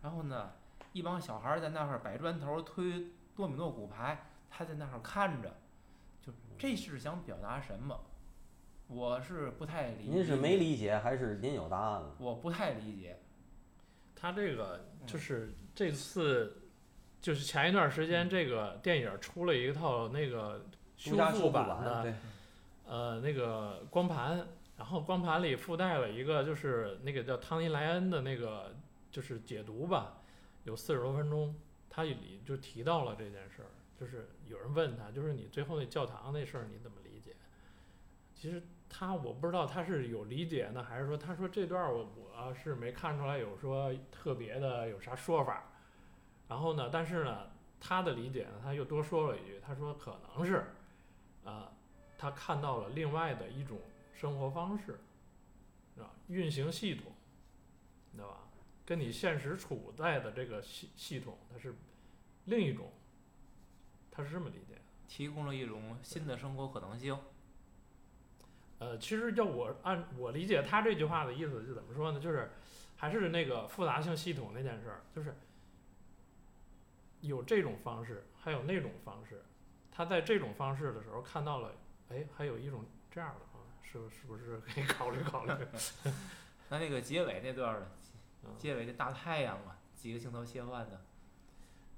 [0.02, 0.50] 然后呢，
[0.92, 5.54] 一帮小孩儿在那儿摆砖头、推多米诺骨牌，他在那儿看着，
[6.22, 7.98] 就这是想表达什么？
[8.88, 10.08] 我是不太理。
[10.08, 10.56] 您是没？
[10.56, 12.14] 理解还是您有答案了？
[12.18, 13.18] 我不太理解。
[14.14, 16.56] 他这个就是这次，
[17.20, 20.64] 就是前一段时间这个电影出了一套那个
[20.96, 22.14] 修复版的，
[22.86, 24.46] 呃，那个光盘，
[24.76, 28.74] 然后光盘里附带了一个就是那个叫汤尼莱恩的那个
[29.10, 30.18] 就是解读吧，
[30.64, 31.54] 有四十多分钟，
[31.88, 37.34] 他里就提到了这件事儿，就是有人问他，就是你最后那教堂那事儿你怎么理解？
[38.34, 45.70] 其实他我不知道他是有理解呢，还是说他说这段儿我我是没看出来有说特别的有啥说法，
[46.48, 47.48] 然后呢，但是呢，
[47.80, 50.66] 他的理解呢，他又多说了一句，他说可能是，
[51.44, 51.72] 啊、
[52.18, 53.78] 他看到了另外的一种
[54.18, 54.98] 生活方式，
[55.98, 57.12] 啊，运行系统，
[58.12, 58.38] 你知道吧？
[58.84, 61.74] 跟你现实处在的这个系系统，它是
[62.46, 62.90] 另一种，
[64.10, 64.80] 他是这么理解的。
[65.08, 67.16] 提供了一种新的生活可能性。
[68.78, 72.20] 呃，其实要我按我理解他这句话的意思是怎么说呢？
[72.20, 72.50] 就是
[72.96, 75.34] 还是那个复杂性系统那件事儿，就是
[77.20, 79.42] 有这种方式，还有那种方式。
[79.92, 81.72] 他在这种方式的时候看到了，
[82.10, 83.45] 哎，还有一种这样的啊，
[83.90, 85.52] 是不是不是可以考虑考虑？
[86.68, 87.86] 那那个结尾那段儿
[88.58, 91.00] 结尾那大太阳嘛，几个镜头切换的，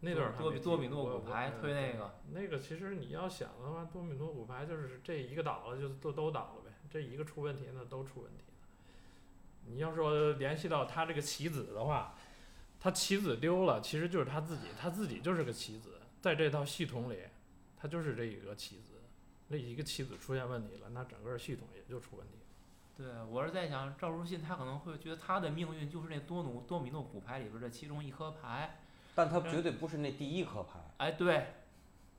[0.00, 8.54] 那段多米多米诺骨牌推那个，那个其实你要想的话，多米诺骨牌就是这一个倒了就都都倒了呗，这一个出问题那都出问题了。
[9.66, 12.14] 你要说联系到他这个棋子的话，
[12.80, 17.22] 他棋子丢了，其实就是他自己，他自己就是个棋子，在这套系统里，
[17.76, 18.97] 他就是这一个棋子，
[19.48, 22.38] 那一个棋子出现问题了，那整个系统也就出问题了。
[22.96, 28.80] 对，我是在想，赵书信他可能会觉得他的命运就是那多努多米诺骨牌里边的其中一颗牌，
[29.14, 31.46] 但他绝对不是那第一颗牌，哎，对，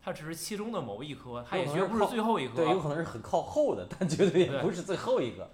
[0.02, 2.56] 他只是其中的某一颗，他也绝不是最后一颗。
[2.56, 5.52] 对，有可能是很靠后的，但绝对也不是最后一个。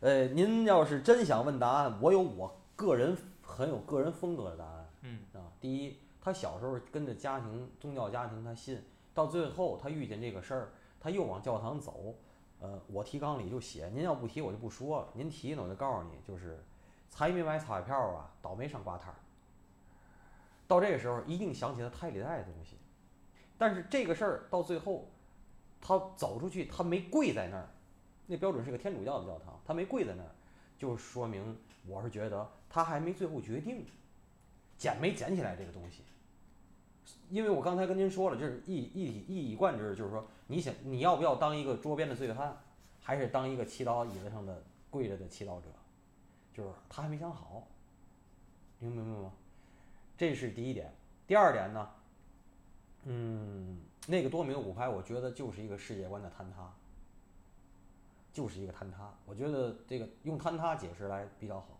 [0.00, 5.46] 呃，您要是真想问答案，我有我个人很有个人风格的答案嗯，啊。
[5.60, 8.82] 第一，他小时候跟着家庭宗教家庭，他信，
[9.14, 10.72] 到最后他遇见这个事儿，
[11.08, 12.14] 他又往教堂走。
[12.60, 16.62] 呃，我提纲里就写，您要不提我就不说了，您提呢我就告诉你，就是
[17.08, 19.16] 财迷买彩票啊，倒霉上挂摊儿。
[20.66, 22.76] 到这个时候一定想起了胎里带的东西，
[23.56, 25.08] 但是这个事儿到最后，
[25.80, 27.66] 他走出去，他没跪在那儿，
[28.26, 30.30] 那标准是个天主教的教堂，他没跪在那儿，
[30.76, 31.56] 就说明
[31.86, 33.86] 我是觉得他还没最后决定，
[34.76, 36.02] 捡没捡起来这个东西。
[37.30, 42.56] 因为我刚才跟您说了，就是一一体一以贯之，就是说你想你要不要当一个桌边的醉汉，
[43.00, 45.68] 还是当一个祈祷椅子上的跪着的祈祷者，
[46.54, 47.66] 就是他还没想好，
[48.78, 49.32] 明白吗？
[50.16, 50.92] 这是第一点。
[51.26, 51.90] 第二点呢，
[53.04, 56.72] 嗯，那个多米诺骨牌，我觉得就是一个世界观的坍塌，
[58.32, 59.12] 就是一个坍塌。
[59.26, 61.78] 我觉得这个用坍塌解释来比较好，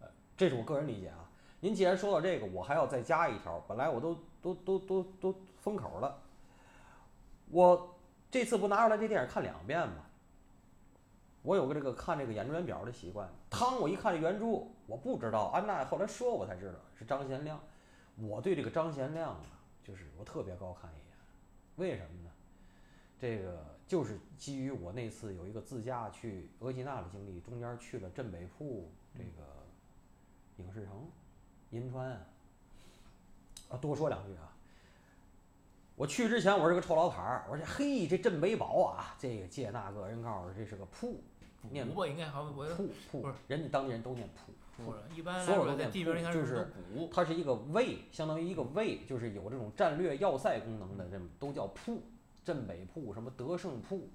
[0.00, 1.28] 呃，这是我个人理解啊。
[1.60, 6.20] 您既然说到这个，我还要再加一条，本来我都都都都都封口了，
[7.50, 7.96] 我
[8.30, 10.04] 这次不拿出来这电影看两遍吗？
[11.40, 17.58] 我有个这个看这个演员表的习惯，当我一看这原著，我不知道安娜后来说我才知道是张贤亮。
[18.16, 19.40] 我对这个张贤亮啊，
[19.82, 21.16] 就是我特别高看一眼，
[21.76, 22.30] 为什么呢？
[23.18, 29.66] 这个就是基于我那次有一个自驾去额济纳的经历，中间去了镇北铺这个
[30.56, 31.08] 影视城，
[31.70, 32.20] 银川啊。
[33.68, 34.50] 啊，多说两句啊。
[35.96, 41.22] 我去之前我是个臭老坎儿，我说嘿，这镇北堡啊，这个借那个人告诉我这是个铺，
[41.70, 44.52] 念应该好，我铺铺不是，人家当地人都念铺。
[44.76, 52.02] 不是一般所有来说在都念铺地名应该就是都古，它是一个卫，相当于一个卫，就是有这种战略要塞功能的，这么都叫铺，
[52.44, 54.08] 镇北铺，什么德胜铺。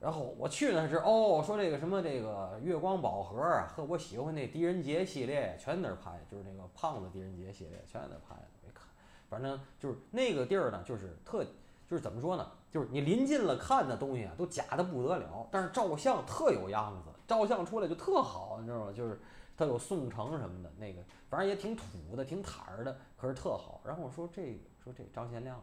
[0.00, 8.36] 然后我去那是哦，说这个什么这个月光宝盒啊，和我喜欢那狄仁杰系列全在那儿拍，就是那个胖子狄仁杰系列全在那儿拍。
[8.62, 8.84] 没看，
[9.28, 11.44] 反正就是那个地儿呢，就是特
[11.88, 18.92] 就是怎么说呢，就是你临近了看的东西啊，都假的不得了，但是照相特有样子，照相出来就特好，你知道吗？
[18.92, 19.20] 就是
[19.56, 23.80] 它有宋城什么的，那个反正也挺土的，挺坦儿的，可是特好。
[23.84, 25.60] 然后我说这个说这张贤亮，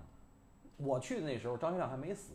[0.75, 2.33] 我去的那时候张贤亮还没死，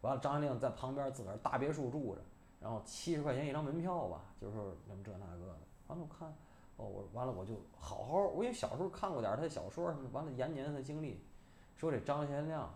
[0.00, 2.20] 完了张贤亮在旁边自个儿大别墅住着，
[2.60, 5.58] 然后七十块钱一张门票吧，就是那么这那个的。
[5.88, 6.28] 完了我看，
[6.76, 11.20] 哦，我完了我就好好，我因为小时候看过点儿他的小说什么，完了延年他的经历，
[11.76, 12.72] 说这张贤亮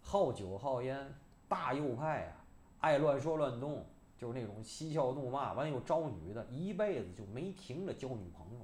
[0.00, 1.14] 好酒好烟，
[1.48, 2.44] 大右派啊，
[2.80, 3.84] 爱乱说乱动，
[4.16, 8.60] 就是那种嬉笑怒骂，完了又招女的，一辈子就没停着交女朋友。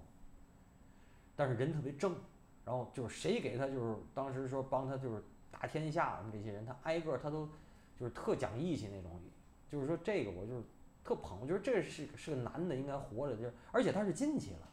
[1.35, 2.17] 但是人特别正，
[2.65, 7.47] 然后就是谁给他就是当时说帮他就是打天下什么这些人，他挨个他都
[7.99, 9.11] 就是特讲义气那种，
[9.71, 10.63] 就是说这个我就是
[11.05, 14.69] 特捧，我觉得这是是个男的应该活着，就是而且他是进去了，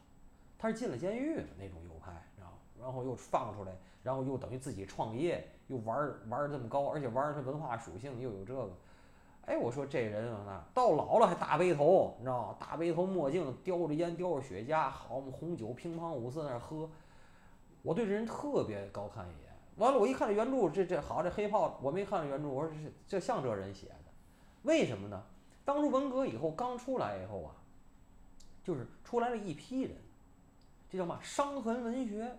[0.58, 3.72] 他是进了监狱的那种右派，然后然后又放出来，
[4.02, 8.70] 然后又等于自己创业，又玩玩儿这么高，而且玩儿它文化属性又有这个，
[9.46, 12.56] 哎，我说这人啊，到老了还大背头，你知道吗？
[12.58, 16.88] 大背头墨镜，叼着烟，叼着雪茄，好嘛红酒乒乓五四那喝。
[17.82, 19.43] 我对这人特别高看一眼。
[19.76, 24.04] 完了，我一看这原著，这这好，这黑炮我没看原著，我说这这像这人写的，
[24.62, 25.22] 为什么呢？
[25.64, 27.56] 当初文革以后刚出来以后啊，
[28.62, 29.96] 就是出来了一批人，
[30.90, 32.36] 这叫嘛伤痕文学。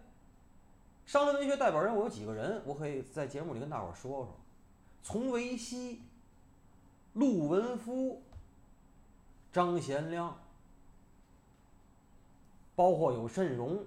[1.05, 4.35] 伤痕文学代表人物有几个人，我可以在节目里跟大伙说说。
[5.03, 6.01] 丛维希、
[7.13, 8.23] 陆文夫、
[9.53, 10.35] 张贤亮，
[12.75, 13.85] 包括有慎荣。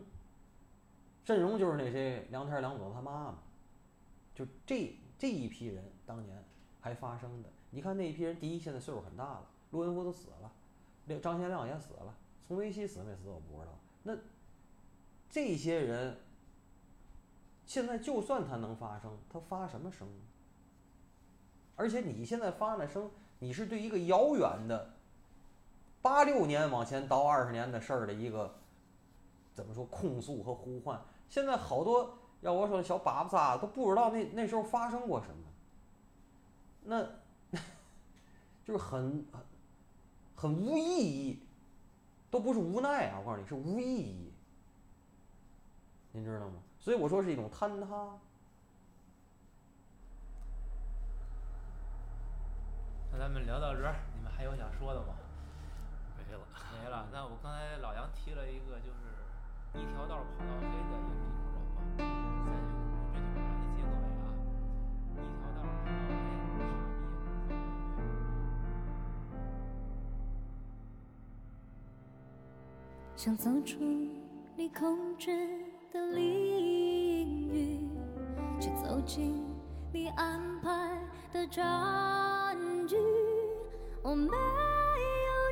[1.29, 3.35] 阵容就是那谁梁天梁左他妈妈，
[4.35, 6.43] 就这这一批人当年
[6.81, 7.51] 还发生的。
[7.68, 12.14] 你看那一批人，第一现在岁数很大了，陆文夫都死了，张贤亮也死了，
[12.47, 13.72] 丛维熙死没死我不知道。
[14.05, 14.16] 那
[15.29, 16.16] 这些人。
[17.66, 20.09] 现在就算他能发声，他发什么声？
[21.76, 23.11] 而且你现在发那声，
[23.41, 24.95] 你是对一个遥远的
[26.01, 28.55] 八六年往前倒二十年的事儿的一个
[29.53, 30.99] 怎么说控诉和呼唤？
[31.29, 35.45] 现在好多要我说小粑粑仨都不知道那那时候发生过什么，
[36.85, 37.59] 那
[38.64, 39.41] 就是很很
[40.37, 41.43] 很无意义，
[42.31, 43.18] 都不是无奈啊！
[43.20, 44.33] 我告诉你是无意义，
[46.12, 46.55] 您知道吗？
[46.79, 48.18] 所以我说是一种坍塌。
[53.11, 55.14] 那咱们聊到这儿，你们还有想说的吗？
[56.16, 56.41] 没了。
[56.83, 57.09] 没了。
[57.12, 59.07] 那我刚才老杨提了一个，就是
[59.74, 64.26] 一条道跑到黑的一个艺术人嘛，咱就用这句话来结个尾啊。
[65.12, 67.00] 一条道跑到黑，傻逼也能说
[67.48, 67.52] 对。
[73.16, 73.70] 想走出
[74.56, 75.26] 你控制
[75.92, 77.80] 的领域，
[78.60, 79.44] 去走进
[79.92, 80.98] 你安排
[81.32, 82.56] 的战
[82.86, 82.96] 局。
[84.02, 84.38] 我没有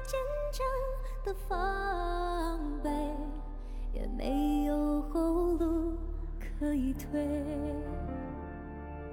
[0.05, 0.19] 坚
[0.53, 0.65] 强
[1.25, 2.46] 的防备，
[3.97, 5.97] 也没有后路
[6.39, 7.43] 可以退。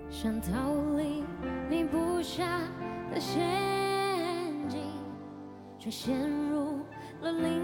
[0.10, 1.24] 想逃离
[1.70, 2.60] 你布下
[3.10, 3.42] 的陷
[4.68, 4.82] 阱，
[5.80, 6.80] 却陷入
[7.22, 7.63] 了另